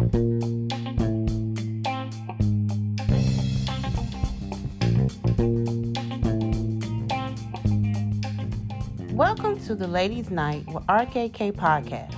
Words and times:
Welcome 0.00 0.40
to 9.66 9.74
the 9.74 9.86
Ladies' 9.86 10.30
Night 10.30 10.66
with 10.68 10.86
RKK 10.86 11.52
Podcast, 11.52 12.14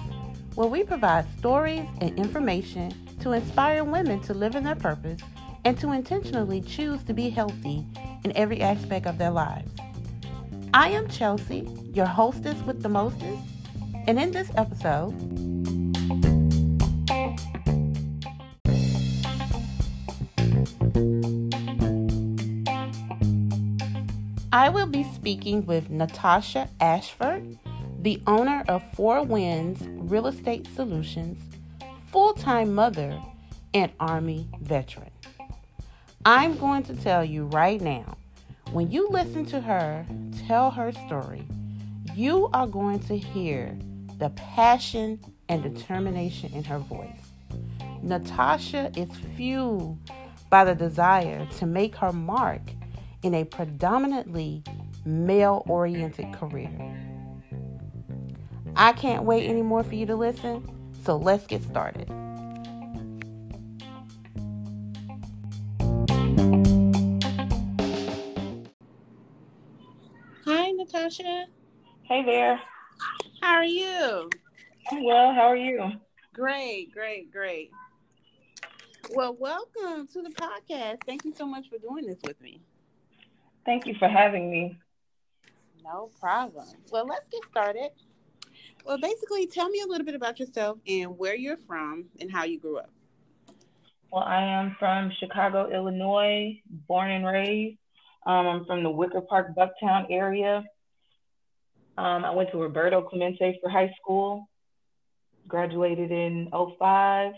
where 0.54 0.68
we 0.68 0.84
provide 0.84 1.26
stories 1.36 1.84
and 2.00 2.16
information 2.16 2.94
to 3.18 3.32
inspire 3.32 3.82
women 3.82 4.20
to 4.20 4.32
live 4.32 4.54
in 4.54 4.62
their 4.62 4.76
purpose 4.76 5.20
and 5.64 5.76
to 5.80 5.90
intentionally 5.90 6.60
choose 6.60 7.02
to 7.02 7.12
be 7.12 7.30
healthy 7.30 7.84
in 8.22 8.32
every 8.36 8.60
aspect 8.60 9.06
of 9.06 9.18
their 9.18 9.32
lives. 9.32 9.72
I 10.72 10.90
am 10.90 11.08
Chelsea, 11.08 11.68
your 11.92 12.06
hostess 12.06 12.62
with 12.62 12.80
the 12.80 12.88
mostest, 12.88 13.42
and 14.06 14.20
in 14.20 14.30
this 14.30 14.52
episode, 14.56 15.51
I 24.62 24.68
will 24.68 24.86
be 24.86 25.02
speaking 25.02 25.66
with 25.66 25.90
Natasha 25.90 26.68
Ashford, 26.78 27.58
the 27.98 28.22
owner 28.28 28.62
of 28.68 28.80
Four 28.94 29.24
Winds 29.24 29.82
Real 29.88 30.28
Estate 30.28 30.68
Solutions, 30.76 31.40
full 32.12 32.32
time 32.32 32.72
mother, 32.72 33.20
and 33.74 33.90
Army 33.98 34.48
veteran. 34.60 35.10
I'm 36.24 36.56
going 36.58 36.84
to 36.84 36.94
tell 36.94 37.24
you 37.24 37.46
right 37.46 37.80
now 37.80 38.16
when 38.70 38.88
you 38.92 39.08
listen 39.08 39.44
to 39.46 39.60
her 39.60 40.06
tell 40.46 40.70
her 40.70 40.92
story, 40.92 41.42
you 42.14 42.48
are 42.52 42.68
going 42.68 43.00
to 43.00 43.18
hear 43.18 43.76
the 44.18 44.30
passion 44.30 45.18
and 45.48 45.64
determination 45.64 46.52
in 46.52 46.62
her 46.62 46.78
voice. 46.78 47.32
Natasha 48.00 48.92
is 48.96 49.10
fueled 49.36 49.98
by 50.50 50.64
the 50.64 50.76
desire 50.76 51.48
to 51.58 51.66
make 51.66 51.96
her 51.96 52.12
mark 52.12 52.60
in 53.22 53.34
a 53.34 53.44
predominantly 53.44 54.62
male 55.04 55.62
oriented 55.66 56.32
career. 56.32 56.70
I 58.76 58.92
can't 58.92 59.24
wait 59.24 59.48
anymore 59.48 59.84
for 59.84 59.94
you 59.94 60.06
to 60.06 60.16
listen, 60.16 60.66
so 61.04 61.16
let's 61.16 61.46
get 61.46 61.62
started. 61.62 62.08
Hi, 70.44 70.70
Natasha. 70.72 71.46
Hey 72.02 72.24
there. 72.24 72.60
How 73.40 73.54
are 73.54 73.64
you? 73.64 74.30
I'm 74.90 75.04
well. 75.04 75.32
How 75.32 75.42
are 75.42 75.56
you? 75.56 75.92
Great, 76.34 76.92
great, 76.92 77.30
great. 77.30 77.70
Well, 79.14 79.36
welcome 79.38 80.06
to 80.08 80.22
the 80.22 80.30
podcast. 80.30 80.98
Thank 81.06 81.24
you 81.24 81.34
so 81.34 81.46
much 81.46 81.68
for 81.68 81.78
doing 81.78 82.06
this 82.06 82.18
with 82.26 82.40
me. 82.40 82.62
Thank 83.64 83.86
you 83.86 83.94
for 83.98 84.08
having 84.08 84.50
me. 84.50 84.76
No 85.84 86.10
problem. 86.20 86.66
Well, 86.90 87.06
let's 87.06 87.26
get 87.30 87.42
started. 87.50 87.90
Well, 88.84 88.98
basically, 88.98 89.46
tell 89.46 89.68
me 89.68 89.80
a 89.80 89.86
little 89.86 90.04
bit 90.04 90.14
about 90.14 90.40
yourself 90.40 90.78
and 90.86 91.18
where 91.18 91.34
you're 91.34 91.56
from 91.56 92.06
and 92.20 92.30
how 92.30 92.44
you 92.44 92.58
grew 92.58 92.78
up. 92.78 92.90
Well, 94.10 94.24
I 94.24 94.42
am 94.42 94.76
from 94.78 95.10
Chicago, 95.18 95.70
Illinois, 95.70 96.60
born 96.88 97.10
and 97.10 97.24
raised. 97.24 97.78
Um, 98.26 98.46
I'm 98.46 98.64
from 98.66 98.82
the 98.82 98.90
Wicker 98.90 99.20
Park, 99.22 99.54
Bucktown 99.56 100.06
area. 100.10 100.64
Um, 101.96 102.24
I 102.24 102.30
went 102.30 102.50
to 102.52 102.58
Roberto 102.58 103.02
Clemente 103.02 103.58
for 103.62 103.70
high 103.70 103.92
school, 104.00 104.48
graduated 105.48 106.10
in 106.10 106.50
05. 106.52 107.32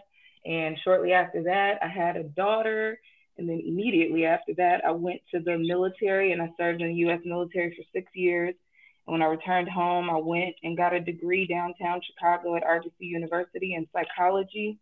And 0.46 0.76
shortly 0.84 1.12
after 1.12 1.44
that, 1.44 1.78
I 1.82 1.88
had 1.88 2.16
a 2.16 2.24
daughter 2.24 2.98
and 3.36 3.48
then 3.48 3.60
immediately 3.64 4.24
after 4.26 4.54
that, 4.54 4.84
I 4.84 4.92
went 4.92 5.20
to 5.32 5.40
the 5.40 5.58
military 5.58 6.32
and 6.32 6.40
I 6.40 6.50
served 6.56 6.80
in 6.80 6.88
the 6.88 7.08
US 7.08 7.20
military 7.24 7.74
for 7.74 7.82
six 7.92 8.10
years. 8.14 8.54
And 9.06 9.12
when 9.12 9.22
I 9.22 9.26
returned 9.26 9.68
home, 9.68 10.08
I 10.08 10.18
went 10.18 10.54
and 10.62 10.76
got 10.76 10.94
a 10.94 11.00
degree 11.00 11.46
downtown 11.46 12.00
Chicago 12.02 12.56
at 12.56 12.62
Argosy 12.62 13.06
University 13.06 13.74
in 13.74 13.88
psychology. 13.92 14.78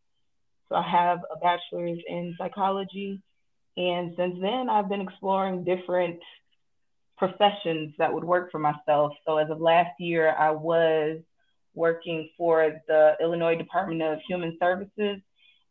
So 0.68 0.76
I 0.76 0.88
have 0.88 1.20
a 1.34 1.38
bachelor's 1.38 1.98
in 2.06 2.34
psychology. 2.38 3.20
And 3.76 4.14
since 4.16 4.36
then, 4.40 4.68
I've 4.68 4.88
been 4.88 5.00
exploring 5.00 5.64
different 5.64 6.20
professions 7.16 7.94
that 7.98 8.12
would 8.12 8.24
work 8.24 8.50
for 8.50 8.58
myself. 8.58 9.12
So 9.26 9.38
as 9.38 9.50
of 9.50 9.60
last 9.60 9.98
year, 9.98 10.34
I 10.38 10.50
was 10.50 11.20
working 11.74 12.28
for 12.36 12.80
the 12.86 13.14
Illinois 13.20 13.56
Department 13.56 14.02
of 14.02 14.18
Human 14.28 14.58
Services 14.60 15.22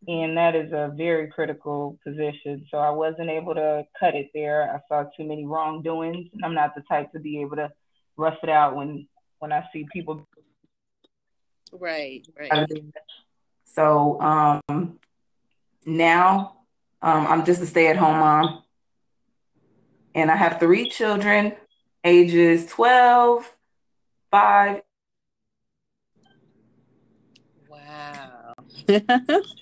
and 0.08 0.36
that 0.36 0.56
is 0.56 0.72
a 0.72 0.92
very 0.96 1.28
critical 1.28 1.98
position. 2.04 2.66
So 2.72 2.78
I 2.78 2.90
wasn't 2.90 3.30
able 3.30 3.54
to 3.54 3.86
cut 4.00 4.16
it 4.16 4.32
there. 4.34 4.74
I 4.74 4.80
saw 4.88 5.04
too 5.16 5.24
many 5.24 5.46
wrongdoings. 5.46 6.28
and 6.34 6.44
I'm 6.44 6.56
not 6.56 6.74
the 6.76 6.82
type 6.90 7.12
to 7.12 7.20
be 7.20 7.42
able 7.42 7.58
to 7.58 7.72
rough 8.18 8.38
it 8.44 8.50
out 8.50 8.76
when 8.76 9.08
when 9.40 9.52
I 9.52 9.64
see 9.72 9.86
people. 9.92 10.28
Right, 11.72 12.26
right. 12.38 12.70
So 13.66 14.20
um, 14.22 15.00
now 15.86 16.58
um, 17.02 17.28
I'm 17.28 17.46
just 17.46 17.62
a 17.62 17.66
stay-at-home 17.66 18.20
mom, 18.20 18.64
and 20.14 20.30
I 20.30 20.36
have 20.36 20.60
three 20.60 20.90
children, 20.90 21.54
ages 22.04 22.66
12, 22.68 23.56
5. 24.32 24.82
Wow. 27.70 28.54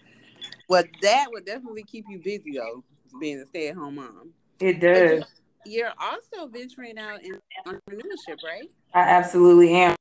Well, 0.69 0.83
that 1.01 1.25
would 1.31 1.45
definitely 1.45 1.83
keep 1.83 2.05
you 2.07 2.19
busy 2.19 2.53
though, 2.55 2.83
being 3.19 3.39
a 3.39 3.45
stay-at-home 3.47 3.95
mom. 3.95 4.33
It 4.59 4.79
does. 4.79 5.23
You're 5.65 5.91
also 5.99 6.47
venturing 6.47 6.99
out 6.99 7.23
in 7.23 7.39
entrepreneurship, 7.67 8.37
right? 8.45 8.69
I 8.93 8.99
absolutely 8.99 9.73
am. 9.73 9.95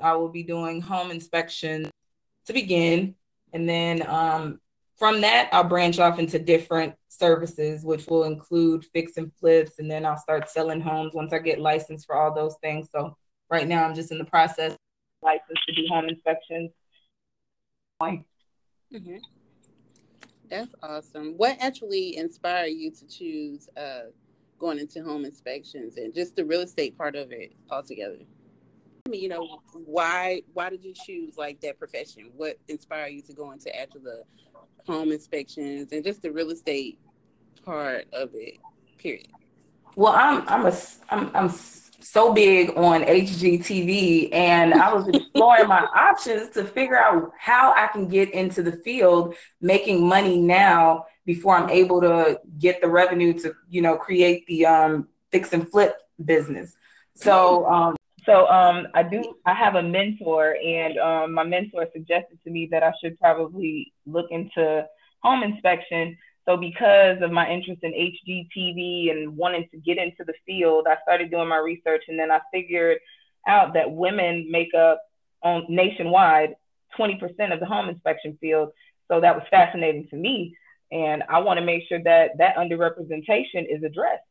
I 0.00 0.14
will 0.14 0.28
be 0.28 0.44
doing 0.44 0.80
home 0.80 1.10
inspections 1.10 1.90
to 2.46 2.52
begin, 2.52 3.16
and 3.52 3.68
then 3.68 4.06
um, 4.06 4.60
from 4.96 5.20
that, 5.22 5.48
I'll 5.52 5.64
branch 5.64 5.98
off 5.98 6.20
into 6.20 6.38
different 6.38 6.94
services, 7.08 7.84
which 7.84 8.06
will 8.06 8.24
include 8.24 8.84
fix 8.84 9.16
and 9.16 9.32
flips, 9.34 9.80
and 9.80 9.90
then 9.90 10.06
I'll 10.06 10.16
start 10.16 10.48
selling 10.48 10.80
homes 10.80 11.12
once 11.12 11.32
I 11.32 11.38
get 11.40 11.58
licensed 11.58 12.06
for 12.06 12.14
all 12.14 12.32
those 12.32 12.54
things. 12.62 12.88
So 12.92 13.16
right 13.50 13.66
now, 13.66 13.84
I'm 13.84 13.96
just 13.96 14.12
in 14.12 14.18
the 14.18 14.24
process 14.24 14.76
license 15.22 15.58
to 15.66 15.74
do 15.74 15.88
home 15.88 16.08
inspections. 16.08 16.70
Mm-hmm. 18.94 19.16
That's 20.48 20.74
awesome. 20.82 21.34
What 21.36 21.56
actually 21.60 22.16
inspired 22.16 22.66
you 22.66 22.90
to 22.92 23.06
choose 23.06 23.68
uh, 23.76 24.10
going 24.58 24.78
into 24.78 25.02
home 25.02 25.24
inspections 25.24 25.96
and 25.96 26.14
just 26.14 26.36
the 26.36 26.44
real 26.44 26.60
estate 26.60 26.96
part 26.96 27.16
of 27.16 27.32
it 27.32 27.52
altogether? 27.70 28.18
I 29.06 29.10
mean, 29.10 29.22
you 29.22 29.28
know, 29.28 29.60
why 29.72 30.42
why 30.52 30.70
did 30.70 30.84
you 30.84 30.94
choose 30.94 31.36
like 31.36 31.60
that 31.60 31.78
profession? 31.78 32.30
What 32.36 32.58
inspired 32.68 33.08
you 33.08 33.22
to 33.22 33.32
go 33.32 33.50
into 33.50 33.74
after 33.78 33.98
the 33.98 34.22
home 34.86 35.12
inspections 35.12 35.92
and 35.92 36.04
just 36.04 36.22
the 36.22 36.30
real 36.30 36.50
estate 36.50 36.98
part 37.64 38.06
of 38.12 38.30
it? 38.34 38.58
Period. 38.98 39.28
Well, 39.96 40.12
I'm 40.12 40.46
I'm 40.48 40.66
a 40.66 40.76
I'm 41.10 41.30
I'm 41.34 41.48
so 42.04 42.32
big 42.32 42.70
on 42.76 43.02
HGTV 43.02 44.32
and 44.32 44.74
I 44.74 44.92
was 44.92 45.08
exploring 45.08 45.68
my 45.68 45.80
options 45.96 46.50
to 46.50 46.64
figure 46.64 46.98
out 46.98 47.32
how 47.38 47.72
I 47.74 47.86
can 47.88 48.08
get 48.08 48.30
into 48.32 48.62
the 48.62 48.72
field 48.72 49.34
making 49.60 50.06
money 50.06 50.38
now 50.38 51.06
before 51.24 51.56
I'm 51.56 51.70
able 51.70 52.00
to 52.02 52.40
get 52.58 52.82
the 52.82 52.88
revenue 52.88 53.32
to, 53.40 53.54
you 53.68 53.80
know, 53.80 53.96
create 53.96 54.46
the 54.46 54.66
um, 54.66 55.08
fix 55.32 55.52
and 55.52 55.68
flip 55.68 55.96
business. 56.22 56.76
So, 57.14 57.66
um, 57.66 57.96
so 58.26 58.46
um, 58.48 58.88
I 58.94 59.02
do. 59.02 59.36
I 59.46 59.54
have 59.54 59.74
a 59.74 59.82
mentor, 59.82 60.56
and 60.56 60.98
um, 60.98 61.32
my 61.32 61.44
mentor 61.44 61.86
suggested 61.92 62.38
to 62.44 62.50
me 62.50 62.68
that 62.70 62.82
I 62.82 62.92
should 63.00 63.18
probably 63.18 63.92
look 64.06 64.26
into 64.30 64.86
home 65.22 65.42
inspection 65.42 66.16
so 66.46 66.56
because 66.56 67.22
of 67.22 67.30
my 67.30 67.48
interest 67.50 67.82
in 67.82 67.92
HGTV 67.92 69.10
and 69.10 69.36
wanting 69.36 69.66
to 69.70 69.78
get 69.78 69.98
into 69.98 70.24
the 70.24 70.34
field, 70.46 70.86
I 70.88 70.96
started 71.02 71.30
doing 71.30 71.48
my 71.48 71.58
research 71.58 72.04
and 72.08 72.18
then 72.18 72.30
I 72.30 72.40
figured 72.52 72.98
out 73.46 73.74
that 73.74 73.90
women 73.90 74.48
make 74.50 74.74
up 74.74 75.00
on 75.42 75.64
nationwide 75.68 76.54
20% 76.98 77.52
of 77.52 77.60
the 77.60 77.66
home 77.66 77.88
inspection 77.88 78.36
field. 78.40 78.70
So 79.08 79.20
that 79.20 79.34
was 79.34 79.44
fascinating 79.50 80.08
to 80.08 80.16
me. 80.16 80.56
And 80.92 81.22
I 81.28 81.40
want 81.40 81.58
to 81.58 81.64
make 81.64 81.82
sure 81.88 82.02
that 82.02 82.38
that 82.38 82.56
underrepresentation 82.56 83.66
is 83.68 83.82
addressed. 83.82 84.22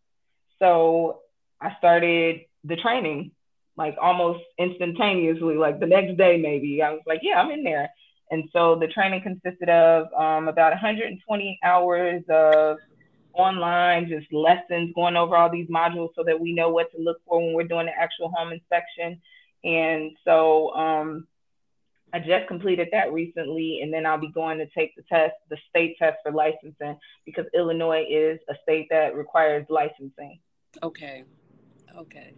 So 0.60 1.20
I 1.60 1.76
started 1.78 2.42
the 2.64 2.76
training 2.76 3.32
like 3.76 3.96
almost 4.00 4.44
instantaneously, 4.60 5.56
like 5.56 5.80
the 5.80 5.88
next 5.88 6.18
day, 6.18 6.38
maybe. 6.38 6.82
I 6.82 6.92
was 6.92 7.02
like, 7.08 7.22
yeah, 7.24 7.42
I'm 7.42 7.52
in 7.52 7.64
there. 7.64 7.90
And 8.34 8.50
so 8.52 8.76
the 8.76 8.88
training 8.88 9.22
consisted 9.22 9.70
of 9.70 10.12
um, 10.14 10.48
about 10.48 10.72
120 10.72 11.60
hours 11.64 12.24
of 12.30 12.78
online, 13.34 14.10
just 14.10 14.34
lessons 14.34 14.92
going 14.96 15.16
over 15.16 15.36
all 15.36 15.52
these 15.52 15.68
modules 15.68 16.10
so 16.16 16.24
that 16.24 16.40
we 16.40 16.52
know 16.52 16.70
what 16.70 16.92
to 16.94 16.98
look 16.98 17.18
for 17.28 17.40
when 17.40 17.54
we're 17.54 17.68
doing 17.68 17.86
the 17.86 17.92
actual 17.92 18.32
home 18.36 18.52
inspection. 18.52 19.22
And 19.64 20.14
so 20.26 20.74
um, 20.74 21.28
I 22.12 22.18
just 22.18 22.48
completed 22.48 22.88
that 22.92 23.14
recently, 23.14 23.82
and 23.84 23.94
then 23.94 24.04
I'll 24.04 24.18
be 24.18 24.32
going 24.32 24.58
to 24.58 24.66
take 24.76 24.96
the 24.96 25.04
test, 25.04 25.36
the 25.52 25.58
state 25.70 25.98
test 26.00 26.18
for 26.24 26.32
licensing, 26.32 26.98
because 27.28 27.46
Illinois 27.54 28.04
is 28.10 28.40
a 28.50 28.56
state 28.64 28.88
that 28.90 29.16
requires 29.16 29.68
licensing. 29.70 30.40
Okay. 30.82 31.24
Okay. 31.96 32.34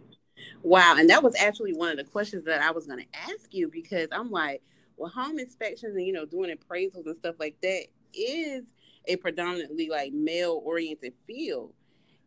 Wow. 0.62 0.96
And 0.98 1.08
that 1.08 1.22
was 1.22 1.34
actually 1.36 1.72
one 1.72 1.88
of 1.88 1.96
the 1.96 2.04
questions 2.04 2.44
that 2.44 2.60
I 2.60 2.72
was 2.72 2.86
going 2.86 2.98
to 2.98 3.18
ask 3.32 3.54
you 3.54 3.70
because 3.70 4.08
I'm 4.12 4.30
like, 4.30 4.60
well, 4.96 5.10
home 5.10 5.38
inspections 5.38 5.94
and, 5.96 6.06
you 6.06 6.12
know, 6.12 6.24
doing 6.24 6.54
appraisals 6.56 7.06
and 7.06 7.16
stuff 7.16 7.36
like 7.38 7.56
that 7.62 7.86
is 8.14 8.64
a 9.06 9.16
predominantly 9.16 9.88
like 9.88 10.12
male 10.12 10.60
oriented 10.64 11.14
field. 11.26 11.72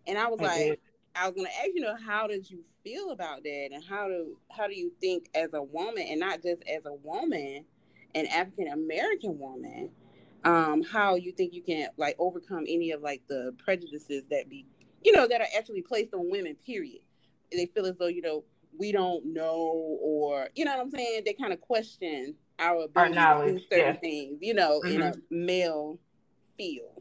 And 0.08 0.18
I 0.18 0.28
was 0.28 0.40
I 0.40 0.44
like, 0.44 0.58
did. 0.58 0.80
I 1.16 1.28
was 1.28 1.36
gonna 1.36 1.50
ask 1.50 1.70
you 1.74 1.82
know 1.82 1.96
how 1.96 2.28
did 2.28 2.50
you 2.50 2.64
feel 2.84 3.12
about 3.12 3.44
that 3.44 3.70
and 3.74 3.84
how 3.84 4.08
do 4.08 4.38
how 4.52 4.68
do 4.68 4.76
you 4.76 4.92
think 5.02 5.30
as 5.36 5.54
a 5.54 5.62
woman 5.62 6.06
and 6.08 6.20
not 6.20 6.42
just 6.42 6.64
as 6.64 6.86
a 6.86 6.94
woman 6.94 7.66
an 8.16 8.28
African 8.28 8.68
American 8.68 9.38
woman 9.38 9.90
um 10.46 10.82
how 10.84 11.16
you 11.16 11.32
think 11.32 11.54
you 11.54 11.62
can 11.62 11.90
like 11.98 12.16
overcome 12.20 12.64
any 12.68 12.92
of 12.92 13.02
like 13.02 13.22
the 13.28 13.54
prejudices 13.64 14.24
that 14.30 14.50
be 14.50 14.66
you 15.04 15.12
know 15.12 15.28
that 15.28 15.42
are 15.42 15.48
actually 15.58 15.82
placed 15.82 16.14
on 16.14 16.30
women 16.30 16.56
period 16.66 17.02
they 17.52 17.66
feel 17.66 17.86
as 17.86 17.96
though 17.98 18.08
you 18.08 18.22
know 18.22 18.44
we 18.78 18.92
don't 18.92 19.26
know 19.26 19.98
or 20.02 20.50
you 20.56 20.64
know 20.64 20.72
what 20.78 20.86
I'm 20.86 20.92
saying 20.92 21.24
they 21.26 21.34
kind 21.34 21.52
of 21.52 21.60
question 21.60 22.36
our 22.60 22.84
ability 22.84 23.18
our 23.18 23.46
to 23.46 23.52
do 23.54 23.60
certain 23.72 23.80
yeah. 23.80 24.00
things 24.00 24.38
you 24.42 24.54
know 24.54 24.82
mm-hmm. 24.84 24.96
in 24.96 25.02
a 25.02 25.14
male 25.30 25.98
field 26.58 27.00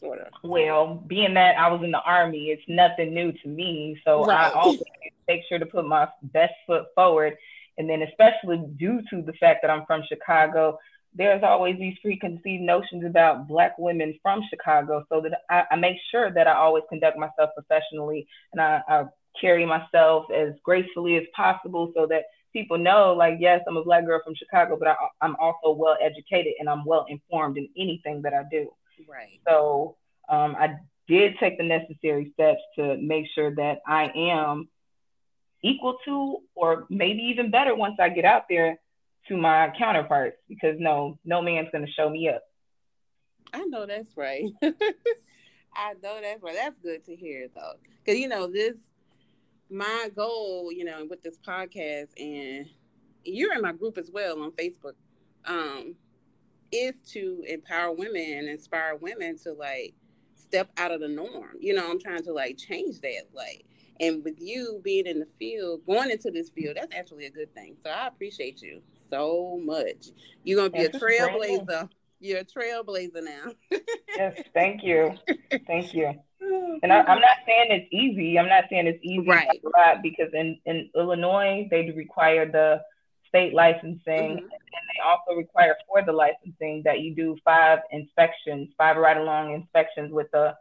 sort 0.00 0.20
of. 0.20 0.32
Well, 0.42 1.02
being 1.06 1.34
that 1.34 1.58
I 1.58 1.68
was 1.68 1.82
in 1.82 1.90
the 1.90 2.00
army, 2.00 2.46
it's 2.46 2.62
nothing 2.68 3.14
new 3.14 3.32
to 3.32 3.48
me. 3.48 4.00
So 4.04 4.24
right. 4.24 4.46
I 4.46 4.50
always 4.50 4.82
make 5.28 5.42
sure 5.48 5.58
to 5.58 5.66
put 5.66 5.86
my 5.86 6.08
best 6.22 6.54
foot 6.66 6.86
forward. 6.94 7.36
And 7.76 7.88
then, 7.88 8.02
especially 8.02 8.64
due 8.76 9.00
to 9.10 9.22
the 9.22 9.32
fact 9.34 9.60
that 9.62 9.70
I'm 9.70 9.86
from 9.86 10.02
Chicago, 10.08 10.78
there's 11.14 11.42
always 11.42 11.78
these 11.78 11.96
preconceived 12.02 12.62
notions 12.62 13.04
about 13.04 13.48
Black 13.48 13.78
women 13.78 14.18
from 14.22 14.42
Chicago. 14.50 15.04
So 15.08 15.20
that 15.20 15.40
I, 15.48 15.64
I 15.70 15.76
make 15.76 15.96
sure 16.10 16.32
that 16.32 16.46
I 16.46 16.54
always 16.54 16.84
conduct 16.88 17.18
myself 17.18 17.50
professionally 17.54 18.26
and 18.52 18.60
I, 18.60 18.82
I 18.88 19.04
carry 19.40 19.64
myself 19.64 20.26
as 20.34 20.54
gracefully 20.64 21.16
as 21.16 21.24
possible 21.34 21.92
so 21.94 22.06
that 22.06 22.24
people 22.58 22.78
know, 22.78 23.12
like, 23.12 23.36
yes, 23.38 23.60
I'm 23.68 23.76
a 23.76 23.84
Black 23.84 24.04
girl 24.04 24.20
from 24.24 24.34
Chicago, 24.34 24.76
but 24.76 24.88
I, 24.88 24.96
I'm 25.20 25.36
also 25.36 25.70
well 25.70 25.96
educated 26.02 26.54
and 26.58 26.68
I'm 26.68 26.84
well 26.84 27.06
informed 27.08 27.56
in 27.56 27.68
anything 27.76 28.22
that 28.22 28.34
I 28.34 28.42
do. 28.50 28.72
Right. 29.08 29.40
So 29.46 29.96
um, 30.28 30.56
I 30.58 30.76
did 31.06 31.38
take 31.38 31.56
the 31.56 31.64
necessary 31.64 32.32
steps 32.34 32.60
to 32.76 32.96
make 32.96 33.26
sure 33.34 33.54
that 33.54 33.78
I 33.86 34.10
am 34.14 34.68
equal 35.62 35.98
to, 36.04 36.38
or 36.54 36.86
maybe 36.90 37.22
even 37.22 37.50
better 37.50 37.74
once 37.74 37.94
I 38.00 38.08
get 38.08 38.24
out 38.24 38.44
there 38.48 38.78
to 39.28 39.36
my 39.36 39.72
counterparts, 39.78 40.36
because 40.48 40.76
no, 40.78 41.18
no 41.24 41.40
man's 41.40 41.68
going 41.70 41.86
to 41.86 41.92
show 41.92 42.10
me 42.10 42.28
up. 42.28 42.42
I 43.52 43.64
know 43.64 43.86
that's 43.86 44.16
right. 44.16 44.44
I 45.74 45.94
know 46.02 46.18
that's 46.20 46.42
right. 46.42 46.56
That's 46.56 46.78
good 46.82 47.04
to 47.04 47.14
hear, 47.14 47.48
though, 47.54 47.74
because 48.04 48.18
you 48.18 48.28
know 48.28 48.46
this. 48.46 48.76
My 49.70 50.10
goal, 50.14 50.70
you 50.72 50.84
know, 50.84 51.06
with 51.08 51.22
this 51.22 51.38
podcast, 51.38 52.08
and 52.18 52.66
you're 53.24 53.54
in 53.54 53.62
my 53.62 53.72
group 53.72 53.98
as 53.98 54.10
well 54.10 54.42
on 54.42 54.52
Facebook. 54.52 54.94
Um, 55.44 55.94
is 56.72 56.94
to 57.12 57.42
empower 57.46 57.92
women 57.92 58.22
and 58.22 58.48
inspire 58.48 58.96
women 58.96 59.38
to 59.38 59.52
like 59.52 59.94
step 60.34 60.70
out 60.76 60.90
of 60.90 61.00
the 61.00 61.08
norm. 61.08 61.56
You 61.60 61.74
know, 61.74 61.90
I'm 61.90 62.00
trying 62.00 62.22
to 62.24 62.32
like 62.32 62.56
change 62.56 63.00
that. 63.00 63.24
Like, 63.32 63.64
and 64.00 64.24
with 64.24 64.40
you 64.40 64.80
being 64.82 65.06
in 65.06 65.18
the 65.18 65.28
field, 65.38 65.84
going 65.86 66.10
into 66.10 66.30
this 66.30 66.50
field, 66.50 66.76
that's 66.76 66.94
actually 66.94 67.26
a 67.26 67.30
good 67.30 67.52
thing. 67.54 67.76
So 67.82 67.90
I 67.90 68.06
appreciate 68.06 68.62
you 68.62 68.82
so 69.10 69.60
much. 69.62 70.08
You're 70.44 70.58
gonna 70.58 70.70
be 70.70 70.86
that's 70.86 70.96
a 70.96 71.00
trailblazer. 71.00 71.88
You're 72.20 72.40
a 72.40 72.44
trailblazer 72.44 73.22
now. 73.22 73.52
yes, 74.16 74.40
thank 74.54 74.82
you, 74.82 75.14
thank 75.66 75.94
you. 75.94 76.14
And 76.40 76.92
I, 76.92 76.98
am 77.00 77.20
not 77.20 77.38
saying 77.46 77.66
it's 77.70 77.88
easy. 77.92 78.38
I'm 78.38 78.48
not 78.48 78.64
saying 78.70 78.86
it's 78.86 79.02
easy, 79.02 79.26
right? 79.28 79.48
Because 80.02 80.28
in 80.32 80.58
in 80.66 80.88
Illinois, 80.94 81.66
they 81.70 81.90
require 81.90 82.50
the 82.50 82.80
state 83.28 83.54
licensing, 83.54 84.00
mm-hmm. 84.06 84.38
and 84.38 84.84
they 84.94 85.00
also 85.04 85.36
require 85.36 85.76
for 85.86 86.02
the 86.02 86.12
licensing 86.12 86.82
that 86.84 87.00
you 87.00 87.14
do 87.14 87.36
five 87.44 87.80
inspections, 87.90 88.70
five 88.78 88.96
ride-along 88.96 89.54
inspections 89.54 90.12
with 90.12 90.32
a, 90.34 90.56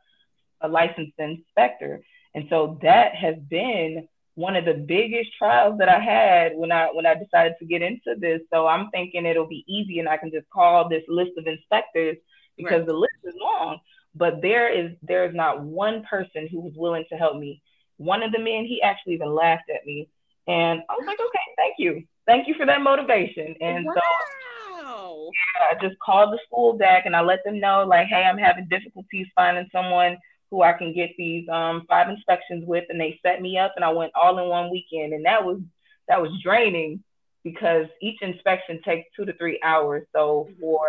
a 0.62 0.68
licensed 0.68 1.18
inspector. 1.18 2.02
And 2.36 2.46
so 2.50 2.78
that 2.82 3.16
has 3.16 3.36
been 3.50 4.08
one 4.36 4.56
of 4.56 4.66
the 4.66 4.74
biggest 4.74 5.32
trials 5.38 5.80
that 5.80 5.90
I 5.90 6.00
had 6.00 6.52
when 6.56 6.72
I 6.72 6.88
when 6.94 7.06
I 7.06 7.16
decided 7.16 7.54
to 7.60 7.66
get 7.66 7.82
into 7.82 8.16
this. 8.18 8.42
So 8.54 8.68
I'm 8.68 8.90
thinking 8.92 9.26
it'll 9.26 9.48
be 9.48 9.66
easy 9.68 10.00
and 10.00 10.08
I 10.08 10.18
can 10.18 10.32
just 10.32 10.50
call 10.50 10.88
this 10.88 11.04
list 11.08 11.32
of 11.38 11.48
inspectors 11.48 12.18
because 12.56 12.80
right. 12.80 12.88
the 12.88 12.94
list 12.94 13.18
is 13.24 13.34
long. 13.40 13.80
But 14.18 14.42
there 14.42 14.69
is 14.72 14.92
there 15.02 15.25
is 15.28 15.36
not 15.36 15.62
one 15.62 16.04
person 16.04 16.48
who 16.50 16.60
was 16.62 16.74
willing 16.75 17.06
to 17.10 17.16
help 17.16 17.38
me. 17.38 17.62
One 17.98 18.24
of 18.24 18.31
the 18.31 18.40
men, 18.40 18.66
he 18.66 18.81
actually 18.81 19.14
even 19.14 19.34
laughed 19.34 19.69
at 19.74 19.86
me. 19.86 20.10
And 20.48 20.81
I 20.90 20.94
was 20.94 21.06
like, 21.06 21.19
okay, 21.19 21.40
thank 21.58 21.75
you 21.78 22.04
thank 22.28 22.48
you 22.48 22.54
for 22.54 22.66
that 22.68 22.81
motivation. 22.81 23.56
And 23.60 23.86
wow. 23.86 23.94
so 23.96 25.31
yeah, 25.34 25.75
I 25.75 25.81
just 25.81 26.00
called 26.00 26.31
the 26.31 26.40
school 26.46 26.78
back 26.78 27.06
and 27.08 27.16
I 27.16 27.22
let 27.22 27.44
them 27.44 27.60
know 27.60 27.86
like, 27.86 28.08
hey, 28.08 28.24
I'm 28.24 28.38
having 28.38 28.68
difficulties 28.68 29.28
finding 29.34 29.68
someone 29.72 30.18
who 30.52 30.62
I 30.62 30.74
can 30.74 30.94
get 30.94 31.10
these 31.18 31.48
um, 31.50 31.86
five 31.90 32.10
inspections 32.10 32.64
with, 32.66 32.86
and 32.90 33.02
they 33.02 33.19
set 33.22 33.42
me 33.42 33.58
up, 33.58 33.74
and 33.75 33.84
I 33.84 33.90
went 33.90 34.14
all 34.16 34.40
in 34.40 34.48
one 34.48 34.72
weekend, 34.72 35.12
and 35.12 35.25
that 35.25 35.44
was 35.44 35.60
that 36.08 36.22
was 36.22 36.31
draining 36.42 37.04
because 37.44 37.88
each 38.02 38.22
inspection 38.22 38.81
takes 38.84 39.10
two 39.14 39.25
to 39.25 39.34
three 39.34 39.60
hours. 39.62 40.08
So 40.16 40.48
mm-hmm. 40.50 40.62
for 40.62 40.88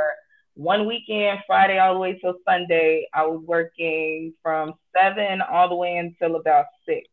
one 0.58 0.87
weekend, 0.87 1.38
Friday 1.46 1.78
all 1.78 1.94
the 1.94 2.00
way 2.00 2.19
till 2.19 2.34
Sunday, 2.44 3.06
I 3.14 3.25
was 3.25 3.40
working 3.46 4.34
from 4.43 4.75
seven 4.93 5.40
all 5.40 5.69
the 5.69 5.76
way 5.76 5.96
until 5.99 6.34
about 6.34 6.64
six. 6.84 7.06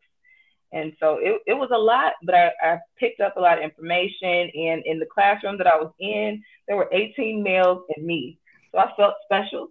And 0.71 0.93
so 0.99 1.19
it, 1.21 1.39
it 1.45 1.53
was 1.53 1.69
a 1.71 1.77
lot, 1.77 2.13
but 2.23 2.33
I, 2.33 2.51
I 2.59 2.79
picked 2.97 3.21
up 3.21 3.37
a 3.37 3.39
lot 3.39 3.59
of 3.59 3.63
information. 3.63 4.49
And 4.49 4.81
in 4.87 4.97
the 4.97 5.05
classroom 5.05 5.59
that 5.59 5.67
I 5.67 5.75
was 5.75 5.93
in, 5.99 6.41
there 6.67 6.75
were 6.75 6.89
18 6.91 7.43
males 7.43 7.83
and 7.95 8.03
me. 8.03 8.39
So 8.71 8.79
I 8.79 8.91
felt 8.97 9.13
special. 9.25 9.67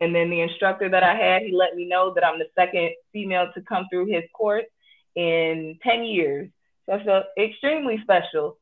And 0.00 0.12
then 0.12 0.28
the 0.28 0.40
instructor 0.40 0.88
that 0.88 1.04
I 1.04 1.14
had, 1.14 1.42
he 1.42 1.52
let 1.52 1.76
me 1.76 1.86
know 1.86 2.12
that 2.14 2.26
I'm 2.26 2.40
the 2.40 2.46
second 2.58 2.90
female 3.12 3.52
to 3.54 3.62
come 3.62 3.86
through 3.88 4.06
his 4.06 4.24
course 4.34 4.66
in 5.14 5.78
10 5.84 6.02
years. 6.02 6.50
So 6.86 6.94
I 6.94 7.04
felt 7.04 7.26
extremely 7.38 8.00
special. 8.02 8.58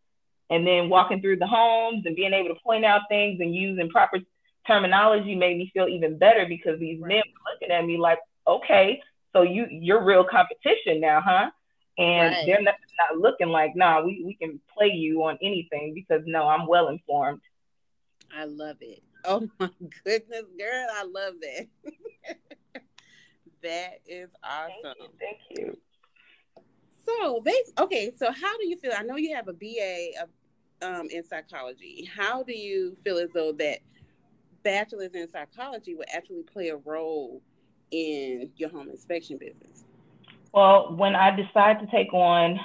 And 0.50 0.66
then 0.66 0.90
walking 0.90 1.22
through 1.22 1.38
the 1.38 1.46
homes 1.46 2.04
and 2.04 2.14
being 2.14 2.34
able 2.34 2.54
to 2.54 2.60
point 2.62 2.84
out 2.84 3.02
things 3.08 3.40
and 3.40 3.54
using 3.54 3.88
proper 3.88 4.18
terminology 4.66 5.34
made 5.34 5.56
me 5.58 5.70
feel 5.72 5.88
even 5.88 6.18
better 6.18 6.46
because 6.48 6.78
these 6.78 7.00
right. 7.00 7.08
men 7.08 7.18
were 7.18 7.52
looking 7.52 7.70
at 7.74 7.84
me 7.84 7.98
like, 7.98 8.18
okay, 8.46 9.00
so 9.32 9.42
you 9.42 9.66
you're 9.70 10.04
real 10.04 10.24
competition 10.24 11.00
now, 11.00 11.20
huh? 11.24 11.50
and 12.00 12.34
right. 12.34 12.46
they're 12.46 12.62
not, 12.62 12.74
not, 12.98 13.18
looking 13.18 13.48
like, 13.48 13.76
nah, 13.76 14.02
we, 14.02 14.22
we 14.24 14.34
can 14.34 14.58
play 14.76 14.88
you 14.88 15.22
on 15.22 15.38
anything 15.42 15.92
because 15.94 16.22
no, 16.26 16.48
I'm 16.48 16.66
well 16.66 16.88
informed. 16.88 17.40
I 18.34 18.44
love 18.44 18.76
it. 18.80 19.02
Oh 19.22 19.46
my 19.58 19.68
goodness, 20.02 20.44
girl, 20.58 20.86
I 20.94 21.02
love 21.02 21.34
that. 21.42 21.66
that 23.62 23.98
is 24.06 24.30
awesome. 24.42 24.94
Thank 25.20 25.40
you. 25.50 25.56
Thank 25.56 25.76
you. 25.76 25.76
So, 27.04 27.84
okay, 27.84 28.12
so 28.16 28.32
how 28.32 28.56
do 28.56 28.66
you 28.66 28.78
feel? 28.78 28.92
I 28.96 29.02
know 29.02 29.16
you 29.16 29.34
have 29.36 29.48
a 29.48 29.52
BA 29.52 30.12
of, 30.22 30.30
um, 30.80 31.10
in 31.10 31.22
psychology. 31.22 32.08
How 32.16 32.42
do 32.42 32.56
you 32.56 32.96
feel 33.04 33.18
as 33.18 33.28
though 33.34 33.52
that 33.58 33.80
bachelor's 34.62 35.14
in 35.14 35.28
psychology 35.28 35.94
would 35.94 36.08
actually 36.12 36.42
play 36.42 36.68
a 36.68 36.76
role 36.76 37.42
in 37.90 38.50
your 38.56 38.70
home 38.70 38.88
inspection 38.88 39.38
business? 39.38 39.84
Well, 40.52 40.94
when 40.96 41.14
I 41.14 41.34
decide 41.34 41.80
to 41.80 41.86
take 41.86 42.12
on 42.12 42.58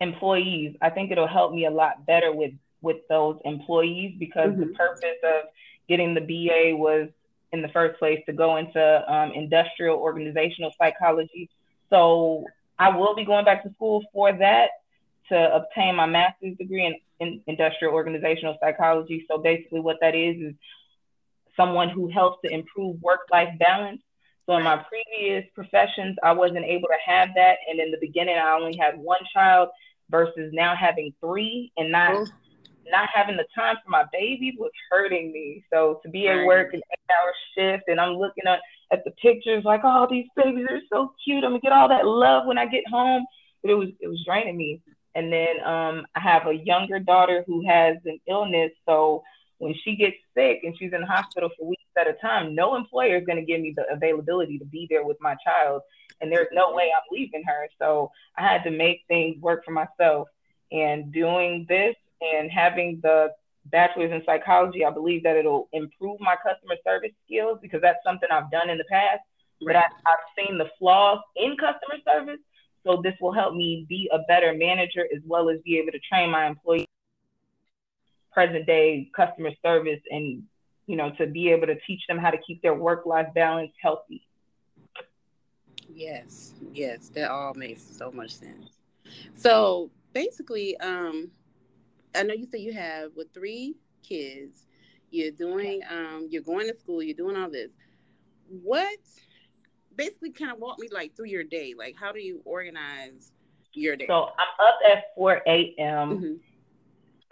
employees, 0.00 0.76
I 0.82 0.90
think 0.90 1.10
it'll 1.10 1.26
help 1.26 1.52
me 1.52 1.66
a 1.66 1.70
lot 1.70 2.06
better 2.06 2.32
with 2.32 2.52
with 2.82 2.96
those 3.08 3.38
employees 3.44 4.16
because 4.18 4.50
mm-hmm. 4.50 4.60
the 4.60 4.66
purpose 4.74 5.18
of 5.22 5.44
getting 5.88 6.14
the 6.14 6.20
BA 6.20 6.76
was 6.76 7.08
in 7.52 7.62
the 7.62 7.68
first 7.68 7.98
place 7.98 8.20
to 8.26 8.32
go 8.32 8.56
into 8.56 9.12
um, 9.12 9.30
industrial 9.32 9.98
organizational 9.98 10.72
psychology. 10.76 11.48
So 11.90 12.44
I 12.78 12.96
will 12.96 13.14
be 13.14 13.24
going 13.24 13.44
back 13.44 13.62
to 13.62 13.72
school 13.74 14.02
for 14.12 14.32
that 14.32 14.70
to 15.28 15.54
obtain 15.54 15.94
my 15.94 16.06
master's 16.06 16.56
degree 16.56 16.86
in, 16.86 16.96
in 17.20 17.40
industrial 17.46 17.94
organizational 17.94 18.56
psychology. 18.60 19.24
So 19.30 19.38
basically, 19.38 19.80
what 19.80 19.98
that 20.00 20.14
is 20.14 20.36
is 20.40 20.54
someone 21.56 21.88
who 21.88 22.08
helps 22.08 22.38
to 22.44 22.52
improve 22.52 23.00
work 23.02 23.20
life 23.30 23.50
balance 23.58 24.00
so 24.46 24.56
in 24.56 24.64
my 24.64 24.84
previous 24.88 25.44
professions, 25.54 26.16
I 26.22 26.32
wasn't 26.32 26.64
able 26.64 26.88
to 26.88 26.98
have 27.12 27.28
that. 27.36 27.58
And 27.70 27.80
in 27.80 27.90
the 27.90 27.98
beginning, 28.00 28.36
I 28.36 28.52
only 28.52 28.76
had 28.76 28.98
one 28.98 29.20
child 29.32 29.68
versus 30.10 30.50
now 30.52 30.74
having 30.74 31.14
three 31.20 31.72
and 31.76 31.92
not 31.92 32.14
oh. 32.14 32.26
not 32.90 33.08
having 33.14 33.36
the 33.36 33.46
time 33.54 33.76
for 33.82 33.90
my 33.90 34.04
babies 34.12 34.54
was 34.58 34.72
hurting 34.90 35.32
me. 35.32 35.64
So 35.72 36.00
to 36.02 36.10
be 36.10 36.28
at 36.28 36.44
work 36.44 36.74
an 36.74 36.80
eight 36.80 37.10
hour 37.10 37.32
shift 37.56 37.84
and 37.86 38.00
I'm 38.00 38.14
looking 38.14 38.44
at, 38.46 38.58
at 38.92 39.04
the 39.04 39.12
pictures 39.12 39.64
like, 39.64 39.82
oh, 39.84 40.08
these 40.10 40.26
babies 40.36 40.66
are 40.68 40.80
so 40.92 41.12
cute. 41.24 41.44
I'm 41.44 41.52
gonna 41.52 41.60
get 41.60 41.72
all 41.72 41.88
that 41.88 42.04
love 42.04 42.46
when 42.46 42.58
I 42.58 42.66
get 42.66 42.84
home. 42.90 43.24
But 43.62 43.70
it 43.70 43.74
was 43.74 43.88
it 44.00 44.08
was 44.08 44.22
draining 44.26 44.56
me. 44.56 44.82
And 45.14 45.32
then 45.32 45.60
um, 45.64 46.06
I 46.16 46.20
have 46.20 46.46
a 46.46 46.54
younger 46.54 46.98
daughter 46.98 47.44
who 47.46 47.64
has 47.68 47.96
an 48.06 48.18
illness. 48.28 48.72
So 48.88 49.22
when 49.62 49.74
she 49.84 49.94
gets 49.94 50.16
sick 50.36 50.62
and 50.64 50.76
she's 50.76 50.92
in 50.92 51.02
the 51.02 51.06
hospital 51.06 51.48
for 51.56 51.68
weeks 51.68 51.84
at 51.96 52.08
a 52.08 52.14
time, 52.14 52.52
no 52.52 52.74
employer 52.74 53.18
is 53.18 53.24
going 53.24 53.38
to 53.38 53.44
give 53.44 53.60
me 53.60 53.72
the 53.76 53.84
availability 53.92 54.58
to 54.58 54.64
be 54.64 54.88
there 54.90 55.06
with 55.06 55.16
my 55.20 55.36
child. 55.36 55.82
And 56.20 56.32
there's 56.32 56.48
no 56.50 56.74
way 56.74 56.90
I'm 56.92 57.16
leaving 57.16 57.44
her. 57.46 57.68
So 57.78 58.10
I 58.36 58.42
had 58.42 58.64
to 58.64 58.72
make 58.72 59.02
things 59.06 59.40
work 59.40 59.64
for 59.64 59.70
myself. 59.70 60.26
And 60.72 61.12
doing 61.12 61.64
this 61.68 61.94
and 62.20 62.50
having 62.50 62.98
the 63.04 63.28
bachelor's 63.66 64.10
in 64.10 64.24
psychology, 64.26 64.84
I 64.84 64.90
believe 64.90 65.22
that 65.22 65.36
it'll 65.36 65.68
improve 65.72 66.18
my 66.18 66.34
customer 66.42 66.74
service 66.84 67.12
skills 67.24 67.60
because 67.62 67.80
that's 67.80 68.02
something 68.04 68.28
I've 68.32 68.50
done 68.50 68.68
in 68.68 68.78
the 68.78 68.84
past. 68.90 69.20
But 69.64 69.76
I, 69.76 69.84
I've 69.84 70.26
seen 70.36 70.58
the 70.58 70.70
flaws 70.76 71.20
in 71.36 71.56
customer 71.56 72.02
service. 72.04 72.40
So 72.84 73.00
this 73.00 73.14
will 73.20 73.32
help 73.32 73.54
me 73.54 73.86
be 73.88 74.10
a 74.12 74.18
better 74.26 74.54
manager 74.54 75.06
as 75.14 75.22
well 75.24 75.48
as 75.50 75.60
be 75.64 75.78
able 75.78 75.92
to 75.92 76.00
train 76.00 76.30
my 76.30 76.48
employees 76.48 76.88
present 78.32 78.66
day 78.66 79.10
customer 79.14 79.50
service 79.64 80.00
and 80.10 80.42
you 80.86 80.96
know 80.96 81.10
to 81.18 81.26
be 81.26 81.50
able 81.50 81.66
to 81.66 81.76
teach 81.86 82.00
them 82.08 82.18
how 82.18 82.30
to 82.30 82.38
keep 82.46 82.62
their 82.62 82.74
work 82.74 83.06
life 83.06 83.28
balance 83.34 83.72
healthy. 83.80 84.26
Yes, 85.94 86.54
yes, 86.72 87.10
that 87.10 87.30
all 87.30 87.54
makes 87.54 87.82
so 87.82 88.10
much 88.10 88.34
sense. 88.34 88.70
So 89.34 89.90
basically, 90.12 90.76
um, 90.78 91.30
I 92.14 92.22
know 92.22 92.34
you 92.34 92.46
said 92.50 92.60
you 92.60 92.72
have 92.72 93.10
with 93.16 93.32
three 93.32 93.76
kids, 94.02 94.66
you're 95.10 95.32
doing, 95.32 95.82
um, 95.90 96.28
you're 96.30 96.42
going 96.42 96.68
to 96.68 96.76
school, 96.76 97.02
you're 97.02 97.16
doing 97.16 97.36
all 97.36 97.50
this. 97.50 97.72
What 98.48 98.98
basically 99.96 100.30
kind 100.30 100.52
of 100.52 100.58
walk 100.58 100.78
me 100.78 100.88
like 100.90 101.14
through 101.16 101.26
your 101.26 101.44
day? 101.44 101.74
Like, 101.76 101.96
how 101.98 102.12
do 102.12 102.20
you 102.20 102.40
organize 102.44 103.32
your 103.72 103.96
day? 103.96 104.06
So 104.08 104.14
I'm 104.14 104.66
up 104.66 104.78
at 104.90 105.04
4 105.16 105.42
a.m. 105.46 105.76
Mm-hmm. 105.78 106.34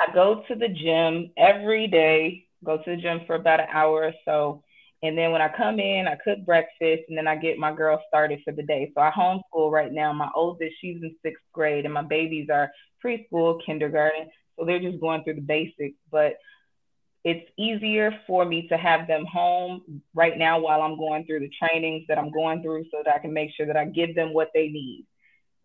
I 0.00 0.12
go 0.14 0.42
to 0.49 0.54
the 0.54 0.69
gym 0.69 1.30
every 1.37 1.87
day, 1.87 2.47
go 2.64 2.78
to 2.78 2.90
the 2.90 2.97
gym 2.97 3.21
for 3.26 3.35
about 3.35 3.61
an 3.61 3.66
hour 3.71 4.04
or 4.04 4.14
so. 4.25 4.62
And 5.02 5.16
then 5.16 5.30
when 5.33 5.42
I 5.42 5.49
come 5.49 5.78
in, 5.78 6.09
I 6.09 6.16
cook 6.23 6.45
breakfast 6.45 7.04
and 7.09 7.16
then 7.16 7.26
I 7.26 7.37
get 7.37 7.59
my 7.59 7.75
girls 7.75 8.00
started 8.09 8.40
for 8.45 8.52
the 8.52 8.62
day. 8.62 8.92
So 8.95 9.00
I 9.00 9.11
homeschool 9.11 9.71
right 9.71 9.92
now. 9.92 10.12
My 10.12 10.30
oldest, 10.35 10.75
she's 10.80 11.02
in 11.02 11.14
sixth 11.23 11.45
grade, 11.52 11.85
and 11.85 11.95
my 11.95 12.02
babies 12.02 12.49
are 12.52 12.71
preschool, 13.04 13.64
kindergarten. 13.64 14.28
So 14.59 14.64
they're 14.64 14.80
just 14.80 15.00
going 15.00 15.25
through 15.25 15.37
the 15.37 15.40
basics. 15.42 15.97
But 16.11 16.35
it's 17.25 17.50
easier 17.59 18.19
for 18.26 18.45
me 18.45 18.69
to 18.69 18.76
have 18.76 19.07
them 19.07 19.26
home 19.26 20.02
right 20.14 20.37
now 20.37 20.61
while 20.61 20.83
I'm 20.83 20.99
going 20.99 21.26
through 21.26 21.40
the 21.40 21.50
trainings 21.59 22.04
that 22.09 22.19
I'm 22.19 22.30
going 22.30 22.62
through 22.62 22.85
so 22.90 23.02
that 23.04 23.14
I 23.14 23.19
can 23.19 23.35
make 23.35 23.50
sure 23.54 23.66
that 23.66 23.76
I 23.76 23.85
give 23.87 24.14
them 24.14 24.33
what 24.33 24.49
they 24.54 24.69
need. 24.69 25.07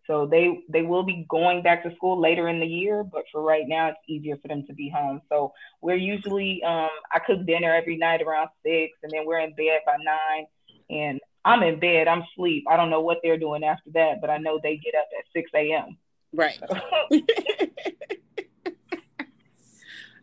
So 0.06 0.26
they 0.26 0.64
they 0.68 0.82
will 0.82 1.02
be 1.02 1.26
going 1.28 1.62
back 1.62 1.82
to 1.82 1.94
school 1.96 2.20
later 2.20 2.48
in 2.48 2.60
the 2.60 2.66
year, 2.66 3.02
but 3.02 3.24
for 3.32 3.42
right 3.42 3.64
now 3.66 3.88
it's 3.88 3.98
easier 4.08 4.36
for 4.36 4.48
them 4.48 4.64
to 4.66 4.72
be 4.72 4.88
home. 4.88 5.20
So 5.28 5.52
we're 5.80 5.96
usually 5.96 6.62
um, 6.64 6.88
I 7.12 7.18
cook 7.26 7.44
dinner 7.46 7.74
every 7.74 7.96
night 7.96 8.22
around 8.22 8.48
six, 8.64 8.92
and 9.02 9.10
then 9.12 9.26
we're 9.26 9.40
in 9.40 9.54
bed 9.54 9.80
by 9.84 9.96
nine. 10.02 10.46
And 10.88 11.20
I'm 11.44 11.62
in 11.62 11.80
bed, 11.80 12.08
I'm 12.08 12.22
asleep. 12.22 12.64
I 12.68 12.76
don't 12.76 12.90
know 12.90 13.00
what 13.00 13.18
they're 13.22 13.38
doing 13.38 13.64
after 13.64 13.90
that, 13.94 14.20
but 14.20 14.30
I 14.30 14.38
know 14.38 14.60
they 14.62 14.76
get 14.76 14.94
up 14.94 15.08
at 15.18 15.24
six 15.34 15.50
a.m. 15.54 15.96
Right. 16.32 16.58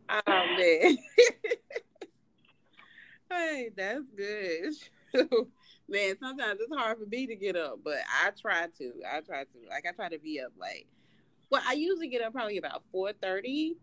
oh 0.10 0.46
man. 0.58 0.98
hey, 3.30 3.70
that's 3.76 4.06
good. 4.16 4.74
man, 5.94 6.16
sometimes 6.20 6.60
it's 6.60 6.76
hard 6.76 6.98
for 6.98 7.06
me 7.06 7.28
to 7.28 7.36
get 7.36 7.56
up, 7.56 7.80
but 7.84 8.00
I 8.24 8.32
try 8.32 8.68
to. 8.80 8.94
I 9.10 9.22
try 9.22 9.44
to. 9.44 9.70
Like 9.70 9.86
I 9.88 9.92
try 9.92 10.10
to 10.10 10.20
be 10.20 10.42
up 10.42 10.52
like 10.60 10.88
well, 11.54 11.62
I 11.68 11.74
usually 11.74 12.08
get 12.08 12.24
up 12.24 12.34
probably 12.34 12.58
about 12.58 12.82
four 12.92 13.14
thirty. 13.14 13.78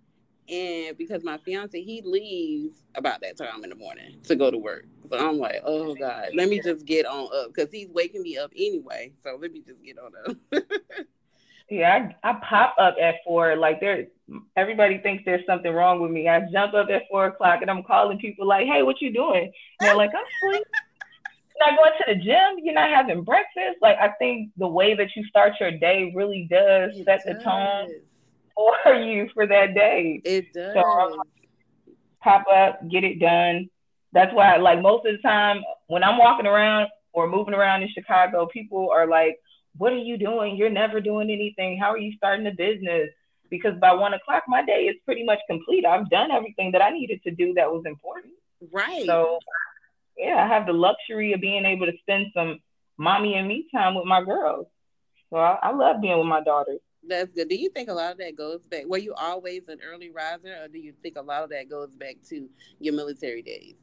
And 0.49 0.99
because 0.99 1.23
my 1.23 1.39
fiance 1.39 1.81
he 1.81 2.03
leaves 2.05 2.83
about 2.97 3.21
that 3.21 3.37
time 3.37 3.63
in 3.63 3.71
the 3.71 3.77
morning 3.77 4.17
to 4.25 4.35
go 4.35 4.51
to 4.51 4.59
work. 4.59 4.87
So 5.09 5.17
I'm 5.17 5.39
like, 5.39 5.63
oh 5.65 5.95
God, 5.95 6.31
let 6.35 6.49
me 6.49 6.61
just 6.61 6.85
get 6.85 7.07
on 7.07 7.29
up 7.33 7.55
because 7.55 7.71
he's 7.71 7.89
waking 7.91 8.23
me 8.23 8.37
up 8.37 8.51
anyway. 8.57 9.13
So 9.23 9.39
let 9.41 9.53
me 9.53 9.63
just 9.65 9.81
get 9.85 9.97
on 9.99 10.13
up. 10.27 10.65
Yeah, 11.73 12.11
I, 12.25 12.29
I 12.29 12.41
pop 12.49 12.75
up 12.81 12.97
at 13.01 13.15
four. 13.25 13.55
Like 13.55 13.79
there, 13.79 14.09
everybody 14.57 14.99
thinks 14.99 15.23
there's 15.25 15.47
something 15.47 15.73
wrong 15.73 16.01
with 16.01 16.11
me. 16.11 16.29
I 16.29 16.41
jump 16.51 16.75
up 16.75 16.89
at 16.91 17.03
four 17.09 17.27
o'clock 17.27 17.63
and 17.63 17.71
I'm 17.71 17.85
calling 17.85 18.19
people 18.19 18.45
like, 18.45 18.67
"Hey, 18.67 18.83
what 18.83 19.01
you 19.01 19.13
doing?" 19.13 19.45
And 19.45 19.53
they're 19.79 19.95
like, 19.95 20.11
"I'm 20.13 20.25
sleeping." 20.41 20.65
Not 21.61 21.77
going 21.77 21.93
to 21.99 22.05
the 22.09 22.25
gym. 22.25 22.65
You're 22.65 22.75
not 22.75 22.91
having 22.91 23.23
breakfast. 23.23 23.79
Like 23.83 23.99
I 23.99 24.11
think 24.19 24.51
the 24.57 24.69
way 24.69 24.95
that 24.95 25.09
you 25.15 25.25
start 25.27 25.55
your 25.61 25.73
day 25.73 26.13
really 26.15 26.49
does 26.51 26.97
it 26.97 27.05
set 27.05 27.25
does. 27.25 27.37
the 27.37 27.45
tone 27.45 27.89
for 28.83 28.95
you 28.95 29.29
for 29.35 29.47
that 29.47 29.75
day. 29.75 30.21
It 30.25 30.53
does. 30.53 30.75
So 30.75 30.81
um, 30.81 31.21
pop 32.23 32.45
up, 32.53 32.89
get 32.91 33.05
it 33.05 33.21
done. 33.21 33.69
That's 34.13 34.35
why, 34.35 34.57
like 34.57 34.83
most 34.83 35.07
of 35.07 35.13
the 35.13 35.23
time, 35.23 35.63
when 35.87 36.03
I'm 36.03 36.19
walking 36.19 36.47
around 36.47 36.89
or 37.13 37.29
moving 37.29 37.55
around 37.55 37.83
in 37.83 37.89
Chicago, 37.95 38.47
people 38.53 38.91
are 38.91 39.07
like 39.07 39.39
what 39.77 39.93
are 39.93 39.99
you 39.99 40.19
doing? 40.19 40.57
You're 40.57 40.71
never 40.71 41.01
doing 41.01 41.31
anything. 41.31 41.79
How 41.79 41.93
are 41.93 41.99
you 41.99 42.13
starting 42.17 42.47
a 42.47 42.53
business? 42.53 43.11
Because 43.49 43.79
by 43.81 43.93
one 43.93 44.15
o'clock, 44.15 44.45
my 44.47 44.65
day 44.65 44.85
is 44.85 44.97
pretty 45.05 45.25
much 45.25 45.39
complete. 45.49 45.85
I've 45.85 46.09
done 46.11 46.31
everything 46.31 46.73
that 46.73 46.83
I 46.83 46.91
needed 46.91 47.23
to 47.25 47.31
do 47.31 47.55
that 47.55 47.71
was 47.71 47.83
important. 47.87 48.35
Right. 48.73 49.07
So, 49.07 49.39
yeah, 50.21 50.45
I 50.45 50.47
have 50.47 50.67
the 50.67 50.73
luxury 50.73 51.33
of 51.33 51.41
being 51.41 51.65
able 51.65 51.87
to 51.87 51.93
spend 52.03 52.27
some 52.35 52.59
mommy 52.99 53.35
and 53.35 53.49
me 53.49 53.67
time 53.75 53.95
with 53.95 54.05
my 54.05 54.23
girls. 54.23 54.67
So 55.31 55.37
I, 55.39 55.59
I 55.63 55.73
love 55.73 56.01
being 56.01 56.19
with 56.19 56.27
my 56.27 56.43
daughters. 56.43 56.81
That's 57.07 57.33
good. 57.33 57.49
Do 57.49 57.57
you 57.57 57.71
think 57.71 57.89
a 57.89 57.95
lot 57.95 58.13
of 58.13 58.19
that 58.19 58.37
goes 58.37 58.61
back? 58.71 58.85
Were 58.87 58.99
you 58.99 59.15
always 59.15 59.69
an 59.69 59.79
early 59.83 60.11
riser, 60.11 60.55
or 60.63 60.69
do 60.69 60.79
you 60.79 60.93
think 61.03 61.17
a 61.17 61.23
lot 61.23 61.43
of 61.43 61.51
that 61.51 61.71
goes 61.71 61.95
back 61.95 62.17
to 62.29 62.49
your 62.79 62.95
military 62.95 63.41
days? 63.41 63.75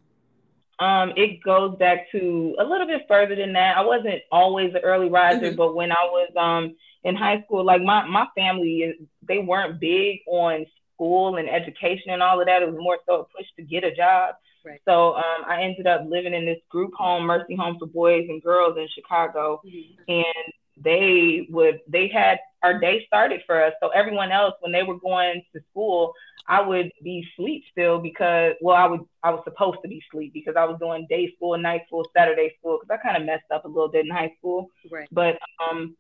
Um, 0.79 1.13
it 1.15 1.41
goes 1.41 1.75
back 1.79 2.11
to 2.11 2.55
a 2.59 2.63
little 2.63 2.85
bit 2.85 3.05
further 3.07 3.35
than 3.35 3.53
that. 3.53 3.77
I 3.77 3.81
wasn't 3.81 4.21
always 4.31 4.75
an 4.75 4.81
early 4.83 5.09
riser, 5.09 5.47
mm-hmm. 5.47 5.57
but 5.57 5.73
when 5.73 5.91
I 5.91 6.03
was 6.03 6.29
um 6.37 6.75
in 7.03 7.15
high 7.15 7.41
school, 7.43 7.65
like 7.65 7.81
my 7.81 8.05
my 8.05 8.27
family, 8.35 8.93
they 9.27 9.39
weren't 9.39 9.79
big 9.79 10.19
on 10.27 10.67
school 10.93 11.37
and 11.37 11.49
education 11.49 12.11
and 12.11 12.21
all 12.21 12.39
of 12.39 12.45
that. 12.45 12.61
It 12.61 12.69
was 12.69 12.79
more 12.79 12.99
so 13.07 13.21
a 13.21 13.23
push 13.23 13.47
to 13.55 13.63
get 13.63 13.83
a 13.83 13.95
job. 13.95 14.35
Right. 14.67 14.81
So 14.85 15.15
um, 15.15 15.45
I 15.47 15.61
ended 15.61 15.87
up 15.87 16.01
living 16.07 16.33
in 16.33 16.45
this 16.45 16.59
group 16.69 16.93
home, 16.93 17.23
Mercy 17.23 17.55
Home 17.55 17.77
for 17.79 17.85
Boys 17.85 18.25
and 18.27 18.43
Girls 18.43 18.77
in 18.77 18.87
Chicago, 18.93 19.61
mm-hmm. 19.65 20.11
and 20.11 20.53
they 20.83 21.47
would 21.49 21.79
they 21.87 22.09
had 22.09 22.39
our 22.63 22.79
day 22.79 23.05
started 23.07 23.41
for 23.45 23.63
us. 23.63 23.73
So 23.81 23.89
everyone 23.89 24.31
else, 24.31 24.55
when 24.59 24.73
they 24.73 24.83
were 24.83 24.99
going 24.99 25.41
to 25.53 25.61
school, 25.71 26.13
I 26.49 26.61
would 26.61 26.91
be 27.01 27.25
sleep 27.37 27.63
still 27.71 27.99
because 27.99 28.55
well, 28.59 28.75
I 28.75 28.87
would 28.87 29.01
I 29.23 29.31
was 29.31 29.41
supposed 29.45 29.77
to 29.83 29.87
be 29.87 30.03
sleep 30.11 30.33
because 30.33 30.55
I 30.57 30.65
was 30.65 30.77
doing 30.79 31.07
day 31.09 31.33
school, 31.35 31.57
night 31.57 31.83
school, 31.87 32.05
Saturday 32.15 32.53
school 32.59 32.79
because 32.81 32.99
I 32.99 33.01
kind 33.01 33.21
of 33.21 33.25
messed 33.25 33.49
up 33.53 33.63
a 33.63 33.69
little 33.69 33.89
bit 33.89 34.05
in 34.05 34.11
high 34.11 34.33
school. 34.37 34.69
Right. 34.91 35.07
But 35.13 35.39
um, 35.63 35.95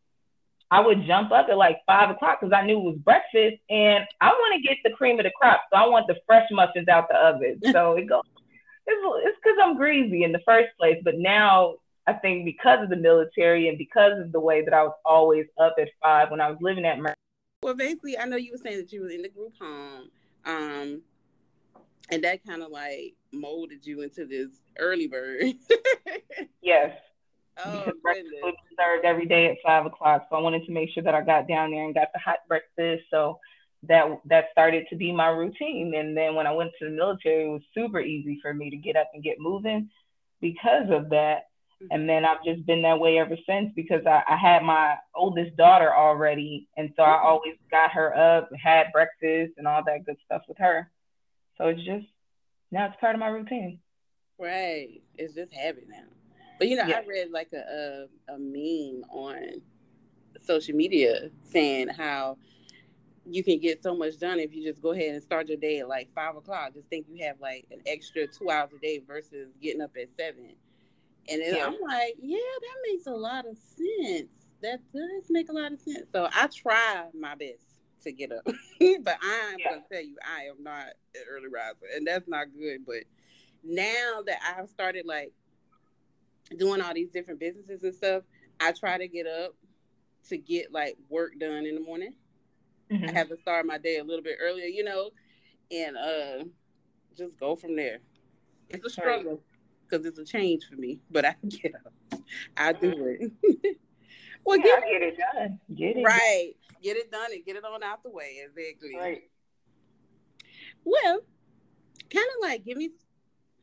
I 0.69 0.81
would 0.81 1.05
jump 1.07 1.31
up 1.31 1.47
at 1.49 1.57
like 1.57 1.79
five 1.85 2.09
o'clock 2.09 2.39
because 2.41 2.53
I 2.53 2.65
knew 2.65 2.79
it 2.79 2.83
was 2.83 2.97
breakfast, 2.97 3.61
and 3.69 4.03
I 4.19 4.27
want 4.27 4.61
to 4.61 4.67
get 4.67 4.77
the 4.83 4.91
cream 4.91 5.19
of 5.19 5.23
the 5.23 5.31
crop, 5.31 5.61
so 5.71 5.79
I 5.79 5.87
want 5.87 6.07
the 6.07 6.17
fresh 6.25 6.47
muffins 6.51 6.89
out 6.89 7.07
the 7.07 7.15
oven. 7.15 7.61
So 7.71 7.93
it 7.93 8.07
goes. 8.07 8.23
It's 8.87 9.37
because 9.43 9.57
I'm 9.61 9.75
greasy 9.75 10.23
in 10.23 10.31
the 10.31 10.41
first 10.45 10.69
place, 10.79 10.97
but 11.03 11.15
now 11.17 11.75
I 12.07 12.13
think 12.13 12.45
because 12.45 12.83
of 12.83 12.89
the 12.89 12.95
military 12.95 13.67
and 13.67 13.77
because 13.77 14.19
of 14.19 14.31
the 14.31 14.39
way 14.39 14.63
that 14.63 14.73
I 14.73 14.83
was 14.83 14.95
always 15.05 15.45
up 15.59 15.75
at 15.79 15.89
five 16.01 16.31
when 16.31 16.41
I 16.41 16.49
was 16.49 16.57
living 16.61 16.85
at 16.85 16.99
Mer- 16.99 17.13
well, 17.63 17.73
basically, 17.73 18.17
I 18.17 18.25
know 18.25 18.37
you 18.37 18.51
were 18.51 18.57
saying 18.57 18.77
that 18.77 18.93
you 18.93 19.01
were 19.01 19.09
in 19.09 19.23
the 19.23 19.29
group 19.29 19.53
home, 19.59 20.09
um, 20.45 21.01
and 22.09 22.23
that 22.23 22.45
kind 22.45 22.61
of 22.61 22.71
like 22.71 23.15
molded 23.33 23.85
you 23.85 24.01
into 24.01 24.25
this 24.25 24.49
early 24.77 25.07
bird. 25.07 25.43
yes. 26.61 26.95
Oh, 27.57 27.79
because 27.79 27.99
breakfast 28.01 28.35
was 28.43 28.53
served 28.79 29.03
every 29.03 29.25
day 29.25 29.47
at 29.47 29.57
five 29.65 29.85
o'clock, 29.85 30.27
so 30.29 30.37
I 30.37 30.39
wanted 30.39 30.65
to 30.67 30.71
make 30.71 30.91
sure 30.91 31.03
that 31.03 31.15
I 31.15 31.21
got 31.21 31.47
down 31.47 31.71
there 31.71 31.83
and 31.83 31.95
got 31.95 32.09
the 32.13 32.19
hot 32.19 32.37
breakfast. 32.47 33.03
So 33.09 33.39
that 33.87 34.19
that 34.25 34.45
started 34.51 34.85
to 34.89 34.95
be 34.95 35.11
my 35.11 35.29
routine. 35.29 35.93
And 35.95 36.15
then 36.15 36.35
when 36.35 36.47
I 36.47 36.51
went 36.51 36.71
to 36.79 36.85
the 36.85 36.91
military, 36.91 37.45
it 37.45 37.49
was 37.49 37.61
super 37.73 37.99
easy 37.99 38.39
for 38.41 38.53
me 38.53 38.69
to 38.69 38.77
get 38.77 38.95
up 38.95 39.09
and 39.13 39.23
get 39.23 39.39
moving 39.39 39.89
because 40.41 40.89
of 40.89 41.09
that. 41.09 41.47
Mm-hmm. 41.81 41.87
And 41.91 42.09
then 42.09 42.25
I've 42.25 42.43
just 42.43 42.65
been 42.65 42.81
that 42.83 42.99
way 42.99 43.19
ever 43.19 43.37
since 43.47 43.71
because 43.75 44.05
I, 44.05 44.23
I 44.27 44.35
had 44.35 44.63
my 44.63 44.95
oldest 45.15 45.55
daughter 45.57 45.93
already. 45.95 46.67
And 46.77 46.91
so 46.95 47.03
I 47.03 47.07
mm-hmm. 47.07 47.27
always 47.27 47.55
got 47.69 47.91
her 47.91 48.15
up, 48.15 48.49
had 48.61 48.91
breakfast 48.91 49.53
and 49.57 49.67
all 49.67 49.83
that 49.85 50.05
good 50.05 50.17
stuff 50.25 50.41
with 50.47 50.57
her. 50.57 50.89
So 51.57 51.67
it's 51.67 51.83
just, 51.83 52.07
now 52.71 52.87
it's 52.87 52.97
part 52.99 53.15
of 53.15 53.19
my 53.19 53.27
routine. 53.29 53.79
Right. 54.39 55.01
It's 55.15 55.33
just 55.33 55.53
habit 55.53 55.85
now. 55.89 56.03
But 56.59 56.67
you 56.67 56.75
know, 56.75 56.85
yeah. 56.85 57.01
I 57.03 57.05
read 57.05 57.31
like 57.31 57.51
a, 57.53 58.07
a, 58.29 58.33
a 58.33 58.39
meme 58.39 59.03
on 59.09 59.61
social 60.43 60.75
media 60.75 61.29
saying 61.43 61.89
how 61.89 62.37
you 63.29 63.43
can 63.43 63.59
get 63.59 63.83
so 63.83 63.95
much 63.95 64.17
done 64.19 64.39
if 64.39 64.53
you 64.53 64.63
just 64.63 64.81
go 64.81 64.91
ahead 64.91 65.13
and 65.13 65.23
start 65.23 65.47
your 65.49 65.57
day 65.57 65.79
at 65.79 65.89
like 65.89 66.09
five 66.13 66.35
o'clock. 66.35 66.73
Just 66.73 66.87
think 66.87 67.07
you 67.09 67.25
have 67.25 67.39
like 67.39 67.67
an 67.71 67.81
extra 67.85 68.27
two 68.27 68.49
hours 68.49 68.69
a 68.75 68.79
day 68.79 69.01
versus 69.05 69.49
getting 69.61 69.81
up 69.81 69.91
at 69.99 70.09
seven. 70.17 70.55
And 71.29 71.41
yeah. 71.45 71.65
I'm 71.65 71.75
like, 71.81 72.15
yeah, 72.21 72.37
that 72.37 72.91
makes 72.91 73.05
a 73.05 73.11
lot 73.11 73.45
of 73.45 73.57
sense. 73.57 74.29
That 74.61 74.79
does 74.93 75.25
make 75.29 75.49
a 75.49 75.53
lot 75.53 75.73
of 75.73 75.79
sense. 75.81 76.09
So 76.11 76.29
I 76.33 76.47
try 76.47 77.05
my 77.19 77.35
best 77.35 77.75
to 78.03 78.11
get 78.11 78.31
up. 78.31 78.45
but 78.45 79.17
I'm 79.21 79.59
yeah. 79.59 79.69
gonna 79.69 79.83
tell 79.91 80.01
you, 80.01 80.15
I 80.23 80.43
am 80.45 80.63
not 80.63 80.85
an 81.15 81.21
early 81.29 81.47
riser, 81.47 81.85
and 81.95 82.07
that's 82.07 82.27
not 82.27 82.47
good. 82.57 82.85
But 82.85 83.03
now 83.63 84.21
that 84.25 84.39
I've 84.57 84.69
started 84.69 85.05
like 85.05 85.33
doing 86.57 86.81
all 86.81 86.93
these 86.93 87.09
different 87.09 87.39
businesses 87.39 87.83
and 87.83 87.93
stuff, 87.93 88.23
I 88.59 88.71
try 88.71 88.97
to 88.97 89.07
get 89.07 89.27
up 89.27 89.53
to 90.29 90.37
get 90.37 90.71
like 90.71 90.97
work 91.09 91.37
done 91.39 91.65
in 91.65 91.75
the 91.75 91.81
morning. 91.81 92.13
Mm-hmm. 92.91 93.09
I 93.09 93.11
have 93.11 93.29
to 93.29 93.37
start 93.37 93.65
my 93.65 93.77
day 93.77 93.97
a 93.97 94.03
little 94.03 94.23
bit 94.23 94.37
earlier, 94.41 94.65
you 94.65 94.83
know, 94.83 95.11
and 95.71 95.97
uh 95.97 96.43
just 97.17 97.37
go 97.39 97.55
from 97.55 97.75
there. 97.75 97.99
It's 98.69 98.85
a 98.85 98.89
struggle 98.89 99.41
because 99.87 100.05
it's 100.05 100.19
a 100.19 100.25
change 100.25 100.65
for 100.69 100.75
me, 100.75 100.99
but 101.09 101.25
I 101.25 101.35
get 101.47 101.73
up. 101.75 102.21
I 102.55 102.73
do 102.73 102.91
mm-hmm. 102.91 103.47
it. 103.63 103.77
well, 104.45 104.57
yeah, 104.57 104.79
get, 104.79 104.83
get 104.91 105.01
it 105.01 105.17
done. 105.33 105.59
Get 105.75 105.97
it 105.97 106.03
right. 106.03 106.53
Get 106.83 106.97
it 106.97 107.11
done 107.11 107.31
and 107.33 107.45
get 107.45 107.55
it 107.55 107.65
on 107.65 107.83
out 107.83 108.03
the 108.03 108.09
way. 108.09 108.41
Exactly. 108.43 108.95
Right. 108.97 109.23
Well, 110.83 111.19
kind 112.09 112.25
of 112.35 112.49
like 112.49 112.63
give 112.63 112.77
me 112.77 112.91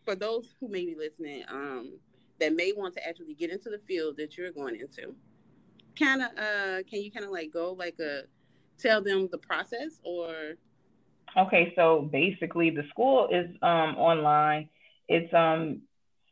for 0.04 0.14
those 0.14 0.54
who 0.60 0.68
may 0.68 0.84
be 0.84 0.94
listening, 0.94 1.44
um, 1.48 1.98
that 2.40 2.54
may 2.54 2.72
want 2.72 2.94
to 2.94 3.06
actually 3.06 3.34
get 3.34 3.50
into 3.50 3.70
the 3.70 3.80
field 3.86 4.16
that 4.18 4.36
you're 4.36 4.52
going 4.52 4.76
into. 4.76 5.14
Kind 5.98 6.22
of, 6.22 6.30
uh, 6.36 6.82
can 6.88 7.02
you 7.02 7.10
kind 7.10 7.24
of 7.24 7.30
like 7.30 7.52
go 7.52 7.72
like 7.72 7.98
a 8.00 8.22
tell 8.78 9.02
them 9.02 9.28
the 9.30 9.38
process 9.38 10.00
or? 10.04 10.56
Okay, 11.36 11.72
so 11.74 12.08
basically, 12.12 12.70
the 12.70 12.84
school 12.90 13.28
is 13.30 13.48
um, 13.62 13.96
online. 13.96 14.68
It's 15.08 15.32
um, 15.34 15.82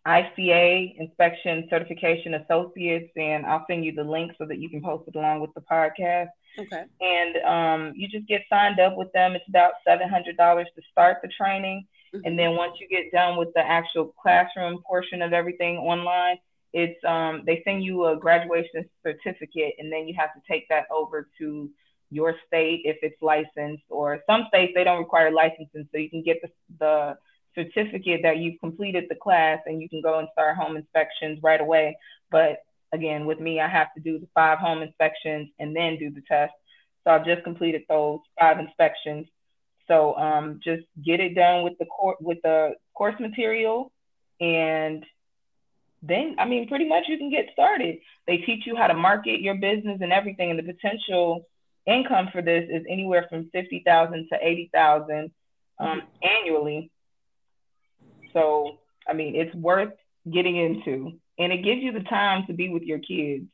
ICA 0.06 0.98
Inspection 0.98 1.66
Certification 1.70 2.34
Associates, 2.34 3.10
and 3.16 3.44
I'll 3.46 3.64
send 3.68 3.84
you 3.84 3.92
the 3.92 4.04
link 4.04 4.32
so 4.38 4.46
that 4.46 4.58
you 4.58 4.68
can 4.68 4.82
post 4.82 5.08
it 5.08 5.16
along 5.16 5.40
with 5.40 5.54
the 5.54 5.60
podcast. 5.60 6.28
Okay. 6.58 6.84
And 7.00 7.36
um, 7.44 7.92
you 7.96 8.08
just 8.08 8.26
get 8.26 8.42
signed 8.48 8.78
up 8.78 8.96
with 8.96 9.12
them. 9.12 9.32
It's 9.32 9.48
about 9.48 9.72
seven 9.86 10.08
hundred 10.08 10.36
dollars 10.36 10.68
to 10.76 10.82
start 10.90 11.18
the 11.22 11.28
training, 11.28 11.86
mm-hmm. 12.14 12.24
and 12.24 12.38
then 12.38 12.56
once 12.56 12.74
you 12.80 12.88
get 12.88 13.10
done 13.10 13.36
with 13.36 13.48
the 13.54 13.60
actual 13.60 14.14
classroom 14.20 14.82
portion 14.86 15.22
of 15.22 15.32
everything 15.32 15.78
online, 15.78 16.36
it's 16.72 17.02
um, 17.04 17.42
they 17.46 17.62
send 17.64 17.84
you 17.84 18.06
a 18.06 18.16
graduation 18.16 18.84
certificate, 19.02 19.74
and 19.78 19.92
then 19.92 20.06
you 20.08 20.14
have 20.18 20.32
to 20.34 20.40
take 20.48 20.68
that 20.68 20.86
over 20.90 21.28
to 21.38 21.70
your 22.12 22.34
state 22.46 22.82
if 22.84 22.98
it's 23.02 23.20
licensed, 23.22 23.84
or 23.88 24.20
some 24.26 24.44
states 24.48 24.72
they 24.74 24.84
don't 24.84 24.98
require 24.98 25.30
licensing, 25.30 25.88
so 25.90 25.98
you 25.98 26.10
can 26.10 26.22
get 26.22 26.40
the 26.42 26.50
the 26.78 27.16
certificate 27.54 28.20
that 28.22 28.38
you've 28.38 28.60
completed 28.60 29.04
the 29.08 29.14
class 29.14 29.58
and 29.66 29.80
you 29.82 29.88
can 29.88 30.00
go 30.00 30.18
and 30.18 30.28
start 30.32 30.56
home 30.56 30.76
inspections 30.76 31.38
right 31.42 31.60
away. 31.60 31.96
But 32.30 32.58
again, 32.92 33.26
with 33.26 33.40
me, 33.40 33.60
I 33.60 33.68
have 33.68 33.92
to 33.94 34.00
do 34.00 34.18
the 34.18 34.28
five 34.34 34.58
home 34.58 34.82
inspections 34.82 35.50
and 35.58 35.74
then 35.74 35.98
do 35.98 36.10
the 36.10 36.22
test. 36.28 36.52
So 37.04 37.10
I've 37.10 37.24
just 37.24 37.42
completed 37.44 37.82
those 37.88 38.20
five 38.38 38.58
inspections. 38.58 39.26
So 39.88 40.14
um, 40.16 40.60
just 40.62 40.84
get 41.04 41.20
it 41.20 41.34
done 41.34 41.64
with 41.64 41.76
the 41.78 41.86
course 41.86 42.16
with 42.20 42.38
the 42.42 42.74
course 42.94 43.16
material, 43.18 43.90
and 44.40 45.04
then 46.02 46.36
I 46.38 46.44
mean, 46.46 46.68
pretty 46.68 46.88
much 46.88 47.04
you 47.08 47.18
can 47.18 47.30
get 47.30 47.46
started. 47.52 47.98
They 48.26 48.38
teach 48.38 48.64
you 48.64 48.76
how 48.76 48.86
to 48.86 48.94
market 48.94 49.40
your 49.40 49.56
business 49.56 49.98
and 50.00 50.12
everything, 50.12 50.50
and 50.50 50.58
the 50.58 50.72
potential 50.72 51.46
income 51.86 52.28
for 52.32 52.42
this 52.42 52.68
is 52.70 52.84
anywhere 52.88 53.26
from 53.28 53.50
fifty 53.50 53.82
thousand 53.84 54.28
to 54.32 54.38
eighty 54.40 54.70
thousand 54.72 55.32
um, 55.78 56.02
annually. 56.22 56.90
So, 58.32 58.78
I 59.08 59.12
mean, 59.12 59.36
it's 59.36 59.54
worth 59.54 59.92
getting 60.30 60.56
into. 60.56 61.18
And 61.38 61.52
it 61.52 61.64
gives 61.64 61.82
you 61.82 61.92
the 61.92 62.00
time 62.00 62.46
to 62.46 62.52
be 62.52 62.68
with 62.68 62.82
your 62.82 62.98
kids 62.98 63.46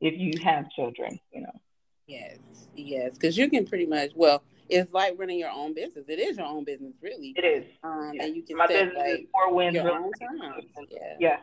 if 0.00 0.18
you 0.18 0.32
have 0.42 0.70
children, 0.70 1.18
you 1.32 1.42
know. 1.42 1.60
Yes, 2.06 2.38
yes. 2.76 3.14
Because 3.14 3.36
you 3.36 3.50
can 3.50 3.66
pretty 3.66 3.86
much, 3.86 4.12
well, 4.14 4.42
it's 4.68 4.92
like 4.92 5.14
running 5.18 5.38
your 5.38 5.50
own 5.50 5.74
business. 5.74 6.04
It 6.08 6.20
is 6.20 6.38
your 6.38 6.46
own 6.46 6.64
business, 6.64 6.94
really. 7.02 7.34
It 7.36 7.44
is. 7.44 7.64
Um, 7.82 8.12
yeah. 8.14 8.24
And 8.24 8.36
you 8.36 8.42
can 8.42 8.56
My 8.56 8.68
set, 8.68 8.86
business 8.86 8.98
like, 8.98 9.20
is 9.20 9.26
Four 9.32 9.54
Winds. 9.54 9.74
your 9.74 9.90
own 9.90 10.12
time. 10.12 10.60
Yeah. 10.88 11.16
yeah. 11.18 11.36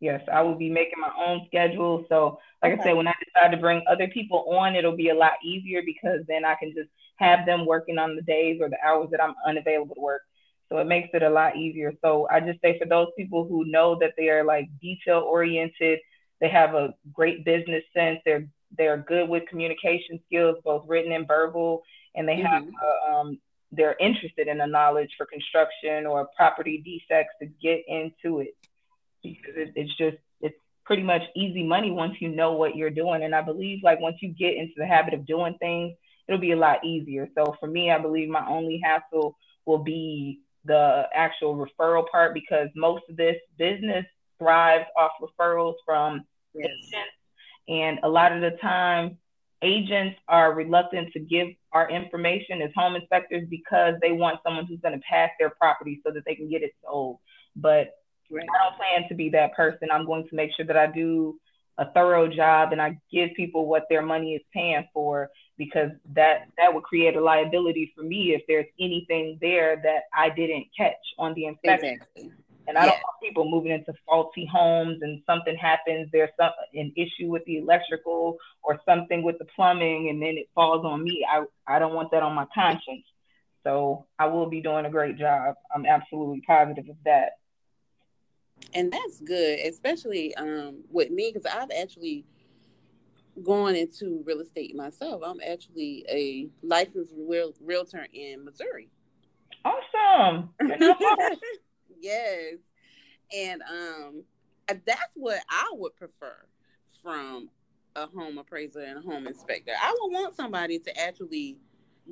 Yes, 0.00 0.22
I 0.32 0.42
will 0.42 0.54
be 0.54 0.70
making 0.70 1.00
my 1.00 1.10
own 1.18 1.44
schedule. 1.48 2.04
So, 2.08 2.38
like 2.62 2.74
okay. 2.74 2.82
I 2.82 2.84
said, 2.84 2.96
when 2.96 3.08
I 3.08 3.14
decide 3.24 3.50
to 3.50 3.56
bring 3.56 3.82
other 3.90 4.06
people 4.08 4.44
on, 4.48 4.76
it'll 4.76 4.96
be 4.96 5.08
a 5.08 5.14
lot 5.14 5.32
easier 5.44 5.82
because 5.84 6.20
then 6.28 6.44
I 6.44 6.54
can 6.54 6.72
just 6.72 6.88
have 7.16 7.46
them 7.46 7.66
working 7.66 7.98
on 7.98 8.14
the 8.14 8.22
days 8.22 8.60
or 8.60 8.68
the 8.68 8.78
hours 8.84 9.08
that 9.10 9.22
I'm 9.22 9.34
unavailable 9.44 9.96
to 9.96 10.00
work. 10.00 10.22
So 10.68 10.78
it 10.78 10.86
makes 10.86 11.08
it 11.14 11.22
a 11.22 11.30
lot 11.30 11.56
easier. 11.56 11.92
So 12.04 12.28
I 12.30 12.40
just 12.40 12.60
say 12.60 12.78
for 12.78 12.86
those 12.86 13.08
people 13.16 13.46
who 13.48 13.64
know 13.64 13.98
that 14.00 14.12
they 14.16 14.28
are 14.28 14.44
like 14.44 14.68
detail 14.80 15.20
oriented, 15.20 15.98
they 16.40 16.48
have 16.48 16.74
a 16.74 16.94
great 17.12 17.44
business 17.44 17.82
sense, 17.94 18.20
they're 18.24 18.46
they're 18.76 18.98
good 18.98 19.28
with 19.28 19.48
communication 19.48 20.20
skills, 20.26 20.56
both 20.62 20.84
written 20.86 21.12
and 21.12 21.26
verbal, 21.26 21.82
and 22.14 22.28
they 22.28 22.36
mm-hmm. 22.36 22.46
have 22.46 22.64
uh, 22.64 23.12
um, 23.12 23.38
they're 23.72 23.96
interested 23.98 24.46
in 24.46 24.58
the 24.58 24.66
knowledge 24.66 25.10
for 25.16 25.26
construction 25.26 26.06
or 26.06 26.28
property 26.36 26.82
defects 26.84 27.34
to 27.40 27.46
get 27.46 27.82
into 27.88 28.40
it 28.40 28.54
because 29.22 29.54
it, 29.56 29.72
it's 29.74 29.96
just 29.96 30.16
it's 30.40 30.56
pretty 30.84 31.02
much 31.02 31.22
easy 31.36 31.62
money 31.62 31.90
once 31.90 32.14
you 32.20 32.28
know 32.28 32.52
what 32.52 32.76
you're 32.76 32.90
doing. 32.90 33.22
And 33.22 33.34
I 33.34 33.42
believe 33.42 33.80
like 33.82 34.00
once 34.00 34.16
you 34.20 34.28
get 34.30 34.56
into 34.56 34.74
the 34.76 34.86
habit 34.86 35.14
of 35.14 35.26
doing 35.26 35.56
things, 35.60 35.94
it'll 36.26 36.40
be 36.40 36.52
a 36.52 36.56
lot 36.56 36.84
easier. 36.84 37.28
So 37.36 37.56
for 37.60 37.66
me, 37.66 37.90
I 37.90 37.98
believe 37.98 38.28
my 38.28 38.46
only 38.46 38.80
hassle 38.82 39.36
will 39.66 39.82
be 39.82 40.40
the 40.64 41.04
actual 41.14 41.56
referral 41.56 42.04
part 42.10 42.34
because 42.34 42.68
most 42.74 43.02
of 43.08 43.16
this 43.16 43.36
business 43.58 44.04
thrives 44.38 44.86
off 44.96 45.12
referrals 45.20 45.74
from 45.84 46.22
yes. 46.54 46.66
agents. 46.66 47.12
And 47.68 47.98
a 48.02 48.08
lot 48.08 48.32
of 48.32 48.40
the 48.40 48.56
time, 48.58 49.18
agents 49.62 50.16
are 50.28 50.54
reluctant 50.54 51.12
to 51.12 51.20
give 51.20 51.48
our 51.72 51.90
information 51.90 52.62
as 52.62 52.70
home 52.76 52.96
inspectors 52.96 53.46
because 53.50 53.94
they 54.00 54.12
want 54.12 54.38
someone 54.44 54.66
who's 54.66 54.80
going 54.80 54.94
to 54.94 55.04
pass 55.08 55.30
their 55.38 55.50
property 55.50 56.00
so 56.06 56.12
that 56.12 56.24
they 56.24 56.34
can 56.34 56.48
get 56.48 56.62
it 56.62 56.72
sold. 56.84 57.18
But 57.56 57.90
right. 58.30 58.46
I 58.54 58.64
don't 58.64 58.76
plan 58.76 59.08
to 59.08 59.14
be 59.14 59.28
that 59.30 59.54
person. 59.54 59.88
I'm 59.92 60.06
going 60.06 60.28
to 60.28 60.34
make 60.34 60.50
sure 60.56 60.66
that 60.66 60.76
I 60.76 60.86
do 60.86 61.38
a 61.78 61.90
thorough 61.92 62.28
job 62.28 62.72
and 62.72 62.82
I 62.82 62.98
give 63.10 63.30
people 63.36 63.66
what 63.66 63.84
their 63.88 64.02
money 64.02 64.34
is 64.34 64.42
paying 64.52 64.86
for 64.92 65.30
because 65.56 65.90
that 66.14 66.48
that 66.56 66.74
would 66.74 66.82
create 66.82 67.16
a 67.16 67.20
liability 67.20 67.92
for 67.96 68.02
me 68.02 68.34
if 68.34 68.42
there's 68.48 68.66
anything 68.80 69.38
there 69.40 69.80
that 69.82 70.02
I 70.12 70.30
didn't 70.30 70.66
catch 70.76 70.94
on 71.18 71.34
the 71.34 71.46
inspection. 71.46 71.94
Exactly. 71.94 72.32
And 72.66 72.76
I 72.76 72.84
yeah. 72.84 72.90
don't 72.90 73.00
want 73.00 73.22
people 73.22 73.50
moving 73.50 73.72
into 73.72 73.94
faulty 74.06 74.44
homes 74.44 74.98
and 75.00 75.22
something 75.24 75.56
happens, 75.56 76.10
there's 76.12 76.28
some 76.38 76.50
an 76.74 76.92
issue 76.96 77.28
with 77.28 77.42
the 77.46 77.58
electrical 77.58 78.36
or 78.62 78.78
something 78.84 79.22
with 79.22 79.38
the 79.38 79.46
plumbing 79.56 80.10
and 80.10 80.20
then 80.20 80.36
it 80.36 80.50
falls 80.54 80.84
on 80.84 81.02
me. 81.02 81.24
I, 81.28 81.44
I 81.66 81.78
don't 81.78 81.94
want 81.94 82.10
that 82.10 82.22
on 82.22 82.34
my 82.34 82.46
conscience. 82.54 83.04
So 83.64 84.06
I 84.18 84.26
will 84.26 84.50
be 84.50 84.60
doing 84.60 84.84
a 84.84 84.90
great 84.90 85.16
job. 85.16 85.54
I'm 85.74 85.86
absolutely 85.86 86.42
positive 86.46 86.88
of 86.90 86.96
that 87.04 87.32
and 88.74 88.92
that's 88.92 89.20
good, 89.20 89.60
especially 89.60 90.34
um, 90.36 90.84
with 90.90 91.10
me 91.10 91.32
because 91.32 91.50
I've 91.50 91.70
actually 91.70 92.24
gone 93.42 93.74
into 93.74 94.22
real 94.24 94.40
estate 94.40 94.74
myself. 94.74 95.22
I'm 95.24 95.40
actually 95.46 96.04
a 96.08 96.48
licensed 96.62 97.12
real 97.16 97.54
realtor 97.60 98.06
in 98.12 98.44
Missouri. 98.44 98.88
Awesome. 99.64 100.50
yes, 102.00 102.54
and 103.34 103.62
um, 103.62 104.22
that's 104.68 105.14
what 105.14 105.40
I 105.48 105.70
would 105.74 105.96
prefer 105.96 106.36
from 107.02 107.50
a 107.96 108.06
home 108.06 108.38
appraiser 108.38 108.80
and 108.80 108.98
a 108.98 109.02
home 109.02 109.26
inspector. 109.26 109.72
I 109.80 109.94
would 110.00 110.12
want 110.12 110.36
somebody 110.36 110.78
to 110.78 111.00
actually 111.00 111.58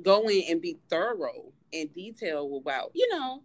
go 0.01 0.27
in 0.29 0.43
and 0.49 0.61
be 0.61 0.77
thorough 0.89 1.51
and 1.73 1.93
detailed 1.93 2.61
about, 2.61 2.91
you 2.93 3.07
know, 3.11 3.43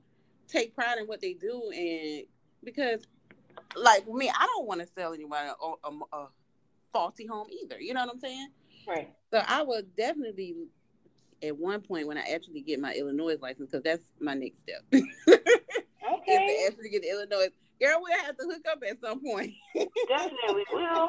take 0.49 0.75
pride 0.75 0.99
in 0.99 1.07
what 1.07 1.21
they 1.21 1.35
do 1.35 1.71
and 1.75 2.25
because 2.65 3.07
like 3.77 4.09
me, 4.09 4.29
I 4.29 4.47
don't 4.47 4.67
want 4.67 4.81
to 4.81 4.87
sell 4.97 5.13
anybody 5.13 5.49
a, 5.49 5.89
a, 5.89 6.17
a, 6.17 6.29
faulty 6.93 7.27
home 7.27 7.47
either. 7.63 7.81
You 7.81 7.95
know 7.95 8.05
what 8.05 8.15
I'm 8.15 8.21
saying? 8.21 8.49
Right. 8.87 9.11
So 9.33 9.43
I 9.47 9.63
would 9.63 9.97
definitely, 9.97 10.55
at 11.43 11.57
one 11.57 11.81
point, 11.81 12.07
when 12.07 12.19
I 12.19 12.23
actually 12.35 12.61
get 12.61 12.81
my 12.81 12.93
Illinois 12.93 13.37
license, 13.41 13.71
because 13.71 13.83
that's 13.83 14.05
my 14.21 14.35
next 14.35 14.61
step. 14.61 14.83
okay. 14.93 15.07
to 15.27 16.67
actually 16.67 16.91
get 16.91 17.03
the 17.03 17.11
Illinois, 17.11 17.49
girl, 17.81 18.01
we'll 18.03 18.21
have 18.21 18.37
to 18.37 18.45
hook 18.45 18.67
up 18.71 18.83
at 18.89 19.01
some 19.01 19.21
point. 19.23 19.53
Definitely 20.09 20.65
will. 20.73 21.09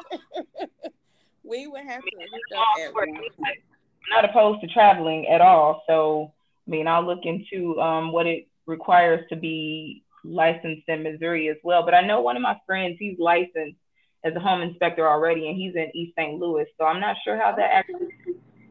we 1.44 1.66
would 1.66 1.84
have 1.84 2.02
to 2.02 2.10
hook 2.32 2.58
up 2.58 2.66
at 2.80 2.94
one 2.94 3.14
point. 3.14 3.32
I'm 3.38 4.22
not 4.22 4.30
opposed 4.30 4.60
to 4.62 4.66
traveling 4.68 5.26
at 5.28 5.40
all. 5.40 5.82
So, 5.86 6.32
I 6.66 6.70
mean, 6.70 6.86
I'll 6.86 7.04
look 7.04 7.24
into 7.24 7.78
um, 7.80 8.12
what 8.12 8.26
it 8.26 8.48
requires 8.66 9.26
to 9.28 9.36
be 9.36 10.03
licensed 10.24 10.88
in 10.88 11.02
Missouri 11.02 11.48
as 11.48 11.56
well. 11.62 11.84
But 11.84 11.94
I 11.94 12.06
know 12.06 12.20
one 12.20 12.36
of 12.36 12.42
my 12.42 12.58
friends, 12.66 12.96
he's 12.98 13.18
licensed 13.18 13.78
as 14.24 14.34
a 14.34 14.40
home 14.40 14.62
inspector 14.62 15.08
already, 15.08 15.48
and 15.48 15.56
he's 15.56 15.74
in 15.74 15.90
East 15.94 16.14
St. 16.16 16.40
Louis. 16.40 16.66
So 16.78 16.86
I'm 16.86 17.00
not 17.00 17.16
sure 17.24 17.36
how 17.36 17.54
that 17.56 17.70
actually, 17.72 18.08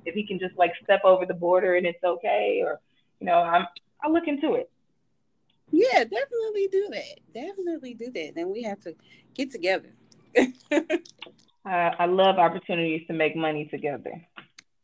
if 0.06 0.16
he 0.16 0.26
can 0.26 0.39
just 0.39 0.58
like 0.58 0.74
step 0.84 1.02
over 1.04 1.26
the 1.26 1.34
border 1.34 1.76
and 1.76 1.86
it's 1.86 2.04
okay, 2.04 2.62
or 2.63 2.80
you 3.20 3.28
know, 3.28 3.38
I'm 3.38 3.66
I'll 4.04 4.12
look 4.12 4.28
into 4.28 4.56
it. 4.56 4.70
Yeah, 5.72 6.04
definitely 6.04 6.68
do 6.72 6.88
that. 6.92 7.20
Definitely 7.34 7.94
do 7.94 8.12
that. 8.12 8.34
Then 8.36 8.52
we 8.52 8.63
have 8.63 8.80
to 8.82 8.96
get 9.34 9.52
together. 9.52 9.94
uh, 10.38 10.80
I 11.66 12.06
love 12.06 12.38
opportunities 12.38 13.08
to 13.08 13.13
make 13.13 13.36
money 13.36 13.66
together. 13.66 14.22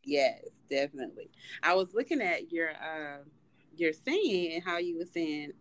Yes, 0.04 0.40
definitely. 0.68 1.30
I 1.62 1.74
was 1.74 1.94
looking 1.94 2.20
at 2.20 2.50
your 2.50 2.70
uh, 2.70 3.18
your 3.76 3.92
saying 3.92 4.54
and 4.54 4.64
how 4.64 4.78
you 4.78 4.98
were 4.98 5.04
saying. 5.04 5.52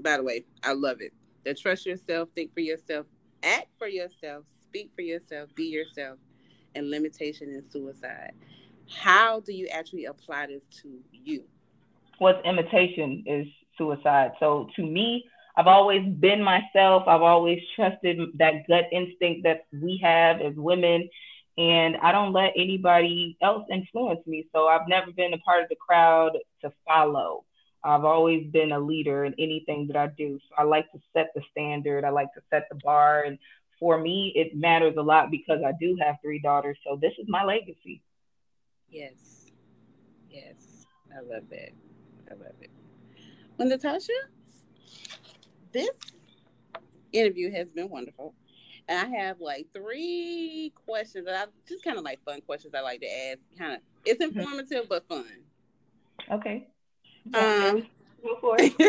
By 0.00 0.16
the 0.16 0.22
way, 0.22 0.44
I 0.62 0.72
love 0.72 1.00
it. 1.00 1.12
The 1.44 1.54
trust 1.54 1.86
yourself, 1.86 2.30
think 2.34 2.54
for 2.54 2.60
yourself, 2.60 3.06
act 3.42 3.68
for 3.78 3.88
yourself, 3.88 4.44
speak 4.62 4.90
for 4.94 5.02
yourself, 5.02 5.54
be 5.54 5.64
yourself, 5.64 6.18
and 6.74 6.90
limitation 6.90 7.50
and 7.50 7.64
suicide. 7.70 8.32
How 8.90 9.40
do 9.40 9.52
you 9.52 9.68
actually 9.68 10.06
apply 10.06 10.46
this 10.46 10.62
to 10.82 10.98
you? 11.12 11.44
What's 12.18 12.44
imitation 12.46 13.24
is 13.26 13.46
suicide. 13.76 14.32
So 14.40 14.68
to 14.76 14.82
me, 14.82 15.24
I've 15.56 15.66
always 15.66 16.02
been 16.06 16.42
myself. 16.42 17.04
I've 17.06 17.22
always 17.22 17.60
trusted 17.76 18.18
that 18.38 18.66
gut 18.68 18.84
instinct 18.92 19.44
that 19.44 19.66
we 19.72 20.00
have 20.02 20.40
as 20.40 20.54
women. 20.56 21.08
And 21.56 21.96
I 21.98 22.10
don't 22.10 22.32
let 22.32 22.52
anybody 22.56 23.36
else 23.40 23.64
influence 23.70 24.26
me. 24.26 24.48
So 24.52 24.66
I've 24.66 24.88
never 24.88 25.12
been 25.12 25.32
a 25.32 25.38
part 25.38 25.62
of 25.62 25.68
the 25.68 25.76
crowd 25.76 26.32
to 26.62 26.72
follow. 26.86 27.44
I've 27.84 28.04
always 28.04 28.46
been 28.46 28.72
a 28.72 28.80
leader 28.80 29.26
in 29.26 29.34
anything 29.38 29.86
that 29.88 29.96
I 29.96 30.06
do. 30.06 30.38
So 30.48 30.54
I 30.56 30.62
like 30.64 30.90
to 30.92 30.98
set 31.12 31.32
the 31.34 31.42
standard. 31.50 32.04
I 32.04 32.10
like 32.10 32.32
to 32.34 32.40
set 32.50 32.66
the 32.70 32.78
bar. 32.82 33.22
And 33.22 33.38
for 33.78 33.98
me, 33.98 34.32
it 34.34 34.56
matters 34.56 34.94
a 34.96 35.02
lot 35.02 35.30
because 35.30 35.60
I 35.64 35.72
do 35.78 35.96
have 36.00 36.16
three 36.22 36.40
daughters. 36.40 36.78
So 36.86 36.98
this 37.00 37.12
is 37.18 37.26
my 37.28 37.44
legacy. 37.44 38.02
Yes. 38.88 39.50
Yes. 40.30 40.86
I 41.12 41.20
love 41.20 41.44
that. 41.50 41.70
I 42.30 42.34
love 42.34 42.54
it. 42.60 42.70
Well, 43.58 43.68
Natasha, 43.68 44.12
this 45.72 45.90
interview 47.12 47.52
has 47.52 47.68
been 47.68 47.90
wonderful. 47.90 48.34
And 48.88 48.98
I 48.98 49.18
have 49.18 49.40
like 49.40 49.66
three 49.74 50.72
questions 50.86 51.26
that 51.26 51.48
I 51.48 51.50
just 51.68 51.84
kind 51.84 51.98
of 51.98 52.04
like 52.04 52.22
fun 52.24 52.40
questions 52.40 52.74
I 52.74 52.80
like 52.80 53.00
to 53.00 53.28
ask. 53.28 53.38
Kind 53.58 53.74
of, 53.74 53.80
it's 54.04 54.22
mm-hmm. 54.22 54.38
informative 54.38 54.88
but 54.88 55.06
fun. 55.06 55.26
Okay. 56.30 56.68
Um, 57.32 57.86
go 58.22 58.36
for 58.40 58.56
it. 58.58 58.72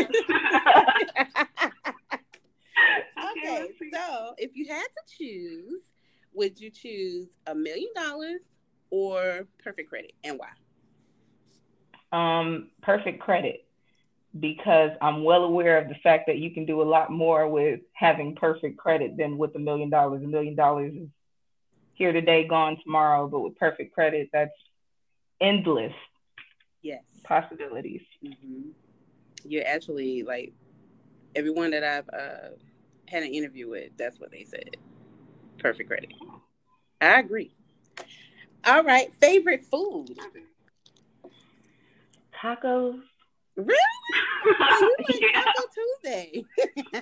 okay, 3.31 3.69
so 3.93 4.33
if 4.37 4.51
you 4.55 4.67
had 4.67 4.83
to 4.83 5.17
choose, 5.17 5.81
would 6.33 6.59
you 6.59 6.69
choose 6.69 7.27
a 7.47 7.55
million 7.55 7.89
dollars 7.95 8.41
or 8.89 9.47
perfect 9.63 9.89
credit, 9.89 10.13
and 10.23 10.37
why? 10.39 10.49
Um, 12.11 12.69
perfect 12.81 13.21
credit 13.21 13.65
because 14.39 14.91
I'm 15.01 15.23
well 15.23 15.43
aware 15.43 15.77
of 15.77 15.87
the 15.87 15.95
fact 15.95 16.25
that 16.27 16.37
you 16.37 16.51
can 16.51 16.65
do 16.65 16.81
a 16.81 16.83
lot 16.83 17.09
more 17.11 17.47
with 17.47 17.79
having 17.93 18.35
perfect 18.35 18.77
credit 18.77 19.15
than 19.17 19.37
with 19.37 19.55
a 19.55 19.59
million 19.59 19.89
dollars. 19.89 20.23
A 20.23 20.27
million 20.27 20.55
dollars 20.55 20.93
is 20.93 21.07
here 21.93 22.11
today, 22.11 22.45
gone 22.45 22.77
tomorrow, 22.83 23.27
but 23.27 23.39
with 23.39 23.55
perfect 23.55 23.93
credit, 23.93 24.29
that's 24.33 24.51
endless. 25.39 25.93
Yes. 26.85 27.01
Possibilities. 27.23 28.03
Mm-hmm. 28.23 28.69
You're 29.43 29.65
actually 29.65 30.21
like 30.21 30.53
everyone 31.35 31.71
that 31.71 31.83
I've 31.83 32.07
uh, 32.09 32.49
had 33.07 33.23
an 33.23 33.33
interview 33.33 33.67
with, 33.67 33.97
that's 33.97 34.19
what 34.19 34.29
they 34.29 34.43
said. 34.43 34.77
Perfect 35.57 35.89
credit. 35.89 36.13
I 37.01 37.21
agree. 37.21 37.55
All 38.67 38.83
right. 38.83 39.11
Favorite 39.15 39.63
food? 39.63 40.15
Tacos. 42.39 43.01
Really? 43.55 43.79
you 44.45 44.95
like 45.09 45.21
yeah. 45.21 45.41
Taco 45.41 45.63
Tuesday. 45.73 46.45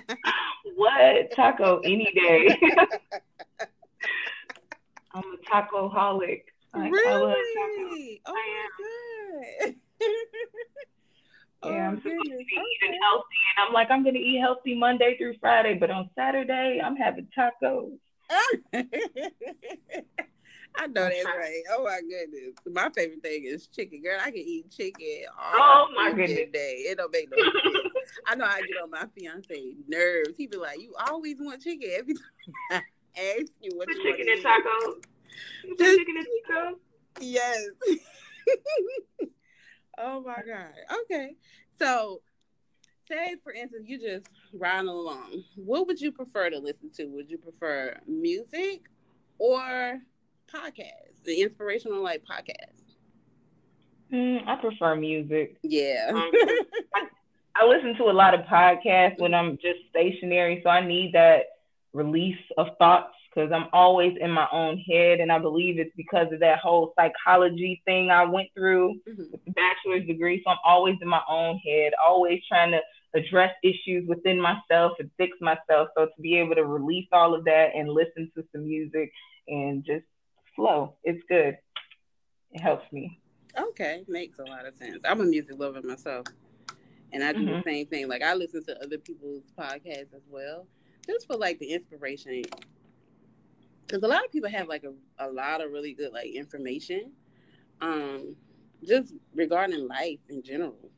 what? 0.76 1.30
Taco 1.32 1.80
any 1.84 2.10
day. 2.14 2.58
I'm 5.12 5.24
a 5.24 5.36
taco 5.46 5.90
holic. 5.90 6.53
Like, 6.74 6.92
really? 6.92 8.20
Oh 8.26 8.32
my 8.32 8.68
god. 8.80 9.74
yeah, 11.62 11.70
oh 11.70 11.70
I'm 11.70 11.94
oh, 11.94 11.96
supposed 11.96 12.04
to 12.04 12.36
be 12.36 12.44
eating 12.44 12.98
healthy, 13.00 13.40
and 13.56 13.68
I'm 13.68 13.72
like, 13.72 13.90
I'm 13.90 14.04
gonna 14.04 14.18
eat 14.18 14.40
healthy 14.40 14.74
Monday 14.74 15.16
through 15.16 15.34
Friday, 15.40 15.74
but 15.78 15.90
on 15.90 16.10
Saturday 16.16 16.80
I'm 16.84 16.96
having 16.96 17.28
tacos. 17.36 17.98
I 20.76 20.88
know 20.88 21.04
that's 21.04 21.24
right. 21.24 21.62
Oh 21.70 21.84
my 21.84 22.00
goodness. 22.00 22.54
My 22.66 22.90
favorite 22.94 23.22
thing 23.22 23.44
is 23.44 23.68
chicken. 23.68 24.02
Girl, 24.02 24.18
I 24.20 24.30
can 24.30 24.40
eat 24.40 24.70
chicken 24.70 25.26
all 25.38 25.52
oh 25.54 25.88
my 25.94 26.10
goodness. 26.10 26.48
day. 26.52 26.84
It 26.88 26.98
don't 26.98 27.12
make 27.12 27.30
no 27.30 27.36
sense. 27.42 27.94
I 28.26 28.34
know 28.34 28.44
I 28.44 28.60
get 28.60 28.82
on 28.82 28.90
my 28.90 29.04
fiance 29.16 29.74
nerves. 29.86 30.34
He 30.36 30.48
be 30.48 30.56
like, 30.56 30.80
You 30.80 30.94
always 31.08 31.36
want 31.38 31.62
chicken 31.62 31.88
every 31.96 32.14
time 32.14 32.24
I 32.72 32.82
ask 33.38 33.52
you 33.60 33.76
what 33.76 33.88
you 33.88 34.02
chicken 34.02 34.26
and 34.28 34.44
tacos. 34.44 35.04
Just, 35.78 35.98
chicken 35.98 36.16
and 36.16 36.26
tacos. 36.48 36.74
Yes. 37.20 37.64
oh 39.98 40.20
my 40.22 40.42
God. 40.46 40.74
Okay. 41.04 41.36
So 41.78 42.22
say 43.08 43.36
for 43.42 43.52
instance 43.52 43.84
you 43.86 43.98
just 44.00 44.28
riding 44.52 44.88
along. 44.88 45.44
What 45.56 45.86
would 45.86 46.00
you 46.00 46.12
prefer 46.12 46.50
to 46.50 46.58
listen 46.58 46.90
to? 46.96 47.06
Would 47.06 47.30
you 47.30 47.38
prefer 47.38 47.98
music 48.06 48.82
or 49.38 50.00
podcasts, 50.52 51.22
the 51.24 51.42
inspirational 51.42 52.02
like 52.02 52.22
podcasts? 52.24 52.84
Mm, 54.12 54.46
I 54.46 54.56
prefer 54.56 54.96
music. 54.96 55.56
Yeah. 55.62 56.10
Um, 56.10 56.30
I, 56.94 57.06
I 57.56 57.66
listen 57.66 57.94
to 57.96 58.04
a 58.04 58.12
lot 58.12 58.34
of 58.34 58.40
podcasts 58.46 59.18
when 59.18 59.34
I'm 59.34 59.56
just 59.56 59.80
stationary, 59.90 60.60
so 60.62 60.70
I 60.70 60.86
need 60.86 61.12
that 61.14 61.42
release 61.92 62.38
of 62.58 62.68
thoughts 62.78 63.14
because 63.34 63.50
I'm 63.52 63.66
always 63.72 64.16
in 64.20 64.30
my 64.30 64.46
own 64.52 64.78
head, 64.78 65.20
and 65.20 65.32
I 65.32 65.38
believe 65.38 65.78
it's 65.78 65.94
because 65.96 66.32
of 66.32 66.40
that 66.40 66.58
whole 66.58 66.92
psychology 66.96 67.82
thing 67.84 68.10
I 68.10 68.24
went 68.24 68.48
through 68.54 69.00
mm-hmm. 69.08 69.24
with 69.32 69.44
the 69.44 69.52
bachelor's 69.52 70.06
degree. 70.06 70.42
So 70.44 70.52
I'm 70.52 70.58
always 70.64 70.96
in 71.00 71.08
my 71.08 71.22
own 71.28 71.58
head, 71.58 71.92
always 72.04 72.40
trying 72.48 72.72
to 72.72 72.80
address 73.14 73.52
issues 73.62 74.06
within 74.08 74.40
myself 74.40 74.92
and 74.98 75.10
fix 75.16 75.32
myself. 75.40 75.88
So 75.96 76.06
to 76.06 76.22
be 76.22 76.36
able 76.36 76.54
to 76.54 76.64
release 76.64 77.08
all 77.12 77.34
of 77.34 77.44
that 77.44 77.70
and 77.74 77.88
listen 77.88 78.30
to 78.36 78.44
some 78.52 78.66
music 78.66 79.10
and 79.48 79.84
just 79.84 80.04
flow. 80.54 80.94
It's 81.02 81.22
good. 81.28 81.56
It 82.52 82.60
helps 82.60 82.90
me. 82.92 83.20
Okay, 83.58 84.04
makes 84.08 84.38
a 84.38 84.44
lot 84.44 84.66
of 84.66 84.74
sense. 84.74 85.02
I'm 85.04 85.20
a 85.20 85.24
music 85.24 85.58
lover 85.58 85.80
myself, 85.82 86.26
and 87.12 87.22
I 87.22 87.32
do 87.32 87.40
mm-hmm. 87.40 87.56
the 87.56 87.62
same 87.64 87.86
thing. 87.86 88.08
Like 88.08 88.22
I 88.22 88.34
listen 88.34 88.64
to 88.64 88.82
other 88.82 88.98
people's 88.98 89.44
podcasts 89.58 90.14
as 90.14 90.22
well, 90.28 90.66
just 91.06 91.26
for 91.26 91.36
like 91.36 91.58
the 91.58 91.72
inspiration. 91.72 92.42
Because 93.86 94.02
a 94.02 94.08
lot 94.08 94.24
of 94.24 94.32
people 94.32 94.50
have 94.50 94.68
like 94.68 94.84
a, 94.84 94.92
a 95.24 95.28
lot 95.30 95.60
of 95.60 95.70
really 95.70 95.92
good 95.92 96.12
like 96.12 96.30
information, 96.30 97.12
um, 97.80 98.36
just 98.86 99.14
regarding 99.34 99.86
life 99.86 100.20
in 100.28 100.42
general. 100.42 100.90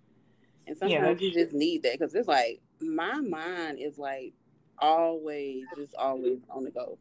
And 0.67 0.77
sometimes 0.77 1.21
yeah, 1.21 1.29
you 1.29 1.33
just 1.33 1.53
need 1.53 1.83
that 1.85 1.93
because 1.93 2.15
it's 2.15 2.29
like 2.29 2.61
my 2.81 3.21
mind 3.21 3.79
is 3.79 3.99
like 3.99 4.33
always 4.79 5.65
just 5.77 5.95
always 5.95 6.39
on 6.51 6.65
the 6.65 6.71
go 6.71 6.99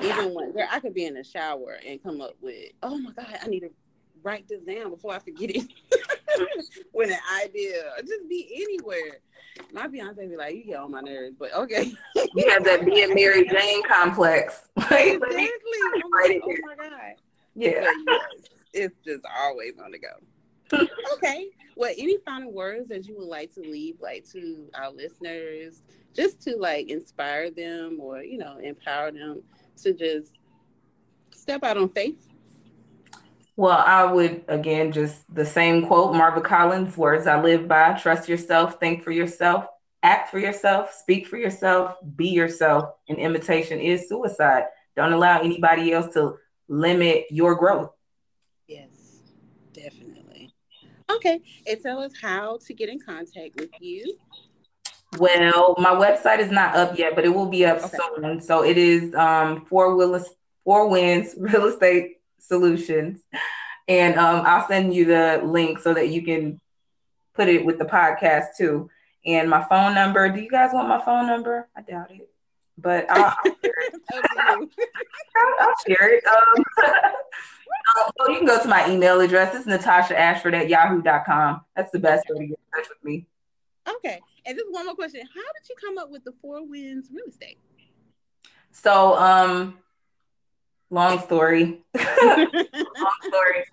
even 0.00 0.34
when 0.34 0.52
girl, 0.52 0.66
I 0.70 0.80
could 0.80 0.94
be 0.94 1.04
in 1.04 1.14
the 1.14 1.24
shower 1.24 1.78
and 1.86 2.02
come 2.02 2.20
up 2.20 2.34
with, 2.40 2.70
oh 2.82 2.98
my 2.98 3.12
God, 3.12 3.38
I 3.42 3.46
need 3.48 3.60
to 3.60 3.70
write 4.22 4.48
this 4.48 4.62
down 4.62 4.90
before 4.90 5.14
I 5.14 5.18
forget 5.18 5.50
it. 5.50 5.72
with 6.92 7.10
an 7.10 7.18
idea, 7.42 7.82
just 8.06 8.28
be 8.28 8.50
anywhere. 8.54 9.18
My 9.72 9.88
fiance 9.88 10.26
be 10.26 10.36
like, 10.36 10.54
you 10.54 10.64
get 10.64 10.76
on 10.76 10.90
my 10.90 11.00
nerves, 11.00 11.36
but 11.38 11.52
okay. 11.54 11.92
you 12.14 12.50
have 12.50 12.64
that 12.64 12.84
being 12.84 13.14
Mary 13.14 13.46
Jane 13.48 13.82
complex. 13.84 14.68
exactly. 14.76 15.20
oh, 15.24 16.00
my, 16.10 16.40
oh 16.42 16.54
my 16.64 16.76
God. 16.76 17.14
Yeah. 17.54 17.90
Yes, 18.06 18.28
it's 18.72 18.96
just 19.04 19.24
always 19.38 19.74
on 19.82 19.92
the 19.92 19.98
go. 19.98 20.86
okay. 21.14 21.48
Well, 21.76 21.92
any 21.96 22.16
final 22.24 22.52
words 22.52 22.88
that 22.88 23.06
you 23.06 23.16
would 23.18 23.28
like 23.28 23.52
to 23.54 23.60
leave, 23.60 23.96
like 24.00 24.26
to 24.32 24.70
our 24.74 24.90
listeners, 24.90 25.82
just 26.14 26.40
to 26.42 26.56
like 26.56 26.88
inspire 26.88 27.50
them 27.50 27.98
or 28.00 28.22
you 28.22 28.38
know 28.38 28.58
empower 28.58 29.10
them 29.10 29.42
to 29.82 29.92
just 29.92 30.32
step 31.30 31.62
out 31.62 31.76
on 31.76 31.88
faith? 31.88 32.28
Well, 33.56 33.76
I 33.78 34.04
would 34.04 34.44
again 34.48 34.92
just 34.92 35.22
the 35.34 35.44
same 35.44 35.86
quote, 35.86 36.14
Marva 36.14 36.40
Collins, 36.40 36.96
words 36.96 37.26
I 37.26 37.40
live 37.40 37.68
by 37.68 37.92
trust 37.94 38.28
yourself, 38.28 38.80
think 38.80 39.02
for 39.02 39.10
yourself, 39.10 39.66
act 40.02 40.30
for 40.30 40.38
yourself, 40.38 40.94
speak 40.94 41.26
for 41.26 41.36
yourself, 41.36 41.96
be 42.16 42.28
yourself. 42.28 42.94
And 43.08 43.18
imitation 43.18 43.78
is 43.78 44.08
suicide. 44.08 44.64
Don't 44.96 45.12
allow 45.12 45.40
anybody 45.40 45.92
else 45.92 46.12
to 46.14 46.36
limit 46.68 47.26
your 47.30 47.54
growth. 47.54 47.90
Yes, 48.66 49.20
definitely. 49.72 50.54
Okay. 51.10 51.40
And 51.66 51.80
tell 51.82 52.00
us 52.00 52.12
how 52.20 52.58
to 52.66 52.74
get 52.74 52.88
in 52.88 52.98
contact 52.98 53.56
with 53.56 53.70
you. 53.80 54.16
Well, 55.18 55.74
my 55.78 55.90
website 55.90 56.38
is 56.38 56.50
not 56.50 56.74
up 56.74 56.98
yet, 56.98 57.14
but 57.14 57.26
it 57.26 57.28
will 57.28 57.48
be 57.48 57.66
up 57.66 57.84
okay. 57.84 57.98
soon. 58.16 58.40
So 58.40 58.64
it 58.64 58.78
is 58.78 59.14
um, 59.14 59.66
Four 59.66 59.94
Willis 59.94 60.28
Four 60.64 60.88
Winds 60.88 61.34
Real 61.38 61.66
Estate 61.66 62.21
Solutions, 62.42 63.20
and 63.88 64.18
um, 64.18 64.44
I'll 64.46 64.66
send 64.68 64.94
you 64.94 65.04
the 65.04 65.40
link 65.44 65.78
so 65.78 65.94
that 65.94 66.08
you 66.08 66.22
can 66.22 66.60
put 67.34 67.48
it 67.48 67.64
with 67.64 67.78
the 67.78 67.84
podcast 67.84 68.56
too. 68.56 68.90
And 69.24 69.48
my 69.48 69.64
phone 69.64 69.94
number. 69.94 70.28
Do 70.28 70.40
you 70.40 70.50
guys 70.50 70.70
want 70.72 70.88
my 70.88 71.00
phone 71.04 71.26
number? 71.26 71.68
I 71.76 71.82
doubt 71.82 72.10
it. 72.10 72.28
but 72.76 73.08
I'll, 73.10 73.36
I'll 73.44 73.54
share 73.62 73.72
it. 73.86 73.94
I'll, 75.36 75.54
I'll 75.60 75.74
share 75.86 76.14
it. 76.14 76.24
Um, 76.26 76.64
um, 76.84 78.10
well, 78.18 78.30
you 78.30 78.38
can 78.38 78.46
go 78.46 78.60
to 78.60 78.68
my 78.68 78.88
email 78.90 79.20
address. 79.20 79.54
It's 79.54 79.66
Natasha 79.66 80.18
Ashford 80.18 80.54
at 80.54 80.68
yahoo.com. 80.68 81.62
That's 81.76 81.92
the 81.92 81.98
best 81.98 82.24
way 82.28 82.40
to 82.40 82.46
get 82.46 82.58
in 82.58 82.80
touch 82.82 82.88
with 82.88 83.04
me. 83.04 83.26
Okay. 83.88 84.20
And 84.44 84.56
just 84.58 84.72
one 84.72 84.86
more 84.86 84.94
question. 84.94 85.20
How 85.20 85.52
did 85.52 85.68
you 85.68 85.76
come 85.80 85.98
up 85.98 86.10
with 86.10 86.24
the 86.24 86.32
Four 86.40 86.66
Winds 86.66 87.10
real 87.12 87.26
estate? 87.28 87.58
So, 88.72 89.16
um, 89.16 89.78
long 90.92 91.18
story. 91.20 91.82
long 91.94 92.46
story. 93.26 93.64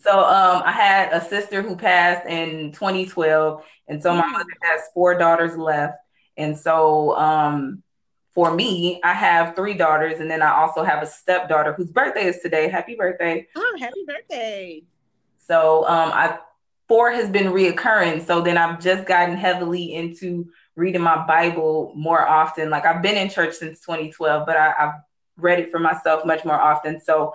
So, 0.00 0.20
um, 0.20 0.62
I 0.64 0.72
had 0.72 1.12
a 1.12 1.24
sister 1.24 1.60
who 1.60 1.76
passed 1.76 2.26
in 2.26 2.72
2012, 2.72 3.62
and 3.88 4.02
so 4.02 4.14
my 4.14 4.22
mm. 4.22 4.32
mother 4.32 4.50
has 4.62 4.80
four 4.94 5.16
daughters 5.18 5.56
left. 5.56 5.98
And 6.36 6.56
so, 6.56 7.16
um, 7.16 7.82
for 8.34 8.54
me, 8.54 9.00
I 9.04 9.12
have 9.12 9.54
three 9.54 9.74
daughters, 9.74 10.20
and 10.20 10.30
then 10.30 10.40
I 10.40 10.52
also 10.52 10.82
have 10.82 11.02
a 11.02 11.06
stepdaughter 11.06 11.74
whose 11.74 11.90
birthday 11.90 12.24
is 12.26 12.38
today. 12.40 12.68
Happy 12.68 12.94
birthday! 12.94 13.46
Oh, 13.54 13.76
happy 13.78 14.04
birthday! 14.06 14.82
So, 15.46 15.86
um, 15.86 16.10
I 16.12 16.38
four 16.92 17.10
has 17.10 17.30
been 17.30 17.46
reoccurring. 17.46 18.26
So 18.26 18.42
then 18.42 18.58
I've 18.58 18.78
just 18.78 19.06
gotten 19.06 19.34
heavily 19.34 19.94
into 19.94 20.50
reading 20.76 21.00
my 21.00 21.26
Bible 21.26 21.92
more 21.96 22.20
often. 22.26 22.68
Like 22.68 22.84
I've 22.84 23.00
been 23.00 23.16
in 23.16 23.30
church 23.30 23.54
since 23.54 23.80
2012, 23.80 24.44
but 24.44 24.58
I, 24.58 24.74
have 24.78 24.94
read 25.42 25.60
it 25.60 25.70
for 25.70 25.78
myself 25.78 26.24
much 26.24 26.44
more 26.44 26.60
often. 26.60 27.00
So 27.00 27.34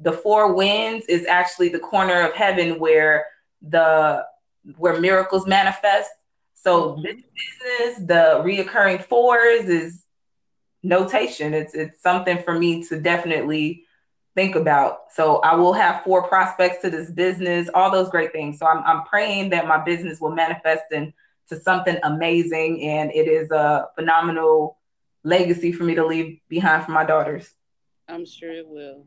the 0.00 0.12
four 0.12 0.54
winds 0.54 1.06
is 1.06 1.26
actually 1.26 1.70
the 1.70 1.78
corner 1.78 2.20
of 2.22 2.34
heaven 2.34 2.78
where 2.78 3.26
the 3.62 4.24
where 4.76 5.00
miracles 5.00 5.46
manifest. 5.46 6.10
So 6.54 6.92
mm-hmm. 6.92 7.02
this 7.02 7.16
business, 7.16 8.06
the 8.06 8.42
reoccurring 8.44 9.04
fours 9.04 9.64
is 9.64 10.04
notation. 10.82 11.54
It's 11.54 11.74
it's 11.74 12.00
something 12.02 12.42
for 12.42 12.58
me 12.58 12.84
to 12.84 13.00
definitely 13.00 13.84
think 14.34 14.54
about. 14.54 15.12
So 15.12 15.38
I 15.38 15.54
will 15.56 15.72
have 15.72 16.04
four 16.04 16.22
prospects 16.28 16.82
to 16.82 16.90
this 16.90 17.10
business, 17.10 17.68
all 17.74 17.90
those 17.90 18.08
great 18.08 18.32
things. 18.32 18.58
So 18.58 18.66
I'm 18.66 18.82
I'm 18.84 19.04
praying 19.04 19.50
that 19.50 19.66
my 19.66 19.78
business 19.78 20.20
will 20.20 20.32
manifest 20.32 20.84
into 20.92 21.12
something 21.62 21.96
amazing 22.02 22.82
and 22.82 23.10
it 23.12 23.26
is 23.26 23.50
a 23.50 23.88
phenomenal 23.94 24.77
legacy 25.28 25.72
for 25.72 25.84
me 25.84 25.94
to 25.94 26.04
leave 26.04 26.40
behind 26.48 26.84
for 26.84 26.92
my 26.92 27.04
daughters. 27.04 27.48
I'm 28.08 28.24
sure 28.24 28.50
it 28.50 28.66
will. 28.66 29.04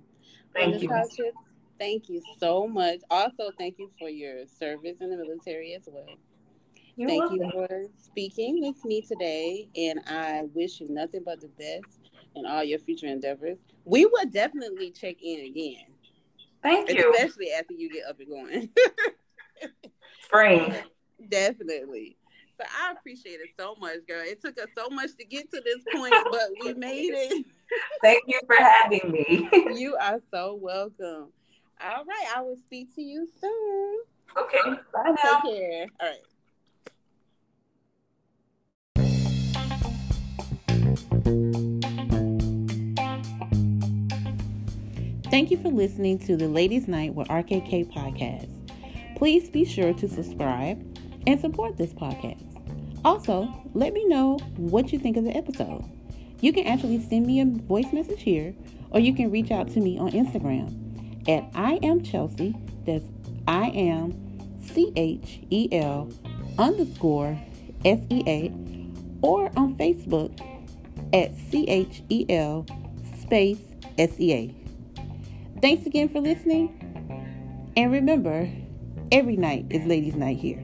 Thank 0.53 0.89
well, 0.89 1.07
you. 1.17 1.31
thank 1.79 2.09
you 2.09 2.21
so 2.37 2.67
much. 2.67 2.99
Also, 3.09 3.51
thank 3.57 3.79
you 3.79 3.89
for 3.97 4.09
your 4.09 4.45
service 4.45 4.97
in 5.01 5.09
the 5.09 5.17
military 5.17 5.73
as 5.73 5.87
well. 5.91 6.05
You're 6.95 7.09
thank 7.09 7.21
welcome. 7.21 7.37
you 7.37 7.51
for 7.51 7.83
speaking 7.97 8.61
with 8.61 8.83
me 8.85 9.01
today, 9.01 9.69
and 9.75 10.01
I 10.07 10.43
wish 10.53 10.79
you 10.79 10.87
nothing 10.89 11.23
but 11.25 11.41
the 11.41 11.47
best 11.47 11.99
in 12.35 12.45
all 12.45 12.63
your 12.63 12.79
future 12.79 13.07
endeavors. 13.07 13.59
We 13.85 14.05
will 14.05 14.25
definitely 14.29 14.91
check 14.91 15.15
in 15.23 15.45
again. 15.45 15.85
Thank 16.61 16.89
you. 16.91 17.11
Especially 17.13 17.51
after 17.57 17.73
you 17.73 17.89
get 17.89 18.03
up 18.07 18.19
and 18.19 18.29
going. 18.29 18.69
Spring. 20.25 20.75
Definitely. 21.29 22.17
So 22.61 22.67
I 22.79 22.91
appreciate 22.91 23.39
it 23.39 23.49
so 23.59 23.75
much, 23.79 24.05
girl. 24.07 24.21
It 24.23 24.39
took 24.39 24.59
us 24.59 24.67
so 24.77 24.89
much 24.89 25.15
to 25.17 25.25
get 25.25 25.49
to 25.51 25.61
this 25.65 25.83
point, 25.95 26.13
but 26.29 26.49
we 26.61 26.73
made 26.75 27.11
it. 27.11 27.45
Thank 28.03 28.23
you 28.27 28.39
for 28.45 28.55
having 28.55 29.11
me. 29.11 29.49
you 29.79 29.95
are 29.99 30.19
so 30.31 30.59
welcome. 30.61 31.31
All 31.83 32.05
right, 32.05 32.25
I 32.35 32.41
will 32.41 32.57
speak 32.57 32.93
to 32.95 33.01
you 33.01 33.27
soon. 33.39 33.99
Okay, 34.37 34.79
bye 34.93 35.15
now. 35.23 35.41
Take 35.41 35.53
care. 35.55 35.87
All 35.99 36.07
right. 36.07 36.19
Thank 45.31 45.49
you 45.49 45.57
for 45.57 45.69
listening 45.69 46.19
to 46.19 46.37
the 46.37 46.47
Ladies 46.47 46.87
Night 46.87 47.15
with 47.15 47.27
RKK 47.29 47.91
podcast. 47.91 48.49
Please 49.17 49.49
be 49.49 49.65
sure 49.65 49.93
to 49.93 50.07
subscribe 50.07 50.85
and 51.27 51.39
support 51.39 51.77
this 51.77 51.93
podcast. 51.93 52.50
Also, 53.03 53.51
let 53.73 53.93
me 53.93 54.05
know 54.07 54.37
what 54.57 54.93
you 54.93 54.99
think 54.99 55.17
of 55.17 55.23
the 55.23 55.35
episode. 55.35 55.83
You 56.39 56.53
can 56.53 56.67
actually 56.67 57.01
send 57.01 57.25
me 57.25 57.41
a 57.41 57.45
voice 57.45 57.91
message 57.93 58.21
here, 58.21 58.53
or 58.91 58.99
you 58.99 59.13
can 59.13 59.31
reach 59.31 59.51
out 59.51 59.69
to 59.69 59.79
me 59.79 59.97
on 59.97 60.11
Instagram 60.11 61.27
at 61.27 61.45
I 61.55 61.79
am 61.83 62.01
Chelsea. 62.03 62.55
That's 62.85 63.05
I 63.47 63.69
am 63.69 64.13
C 64.63 64.91
H 64.95 65.41
E 65.49 65.69
L 65.71 66.11
underscore 66.57 67.39
S 67.85 67.99
E 68.09 68.23
A, 68.27 68.53
or 69.21 69.51
on 69.55 69.75
Facebook 69.75 70.39
at 71.13 71.35
C 71.35 71.67
H 71.67 72.03
E 72.09 72.25
L 72.29 72.65
space 73.19 73.59
S 73.97 74.19
E 74.19 74.33
A. 74.33 74.55
Thanks 75.61 75.85
again 75.85 76.09
for 76.09 76.19
listening. 76.19 76.77
And 77.77 77.91
remember, 77.91 78.49
every 79.11 79.37
night 79.37 79.67
is 79.69 79.85
Ladies' 79.85 80.15
Night 80.15 80.37
here. 80.37 80.63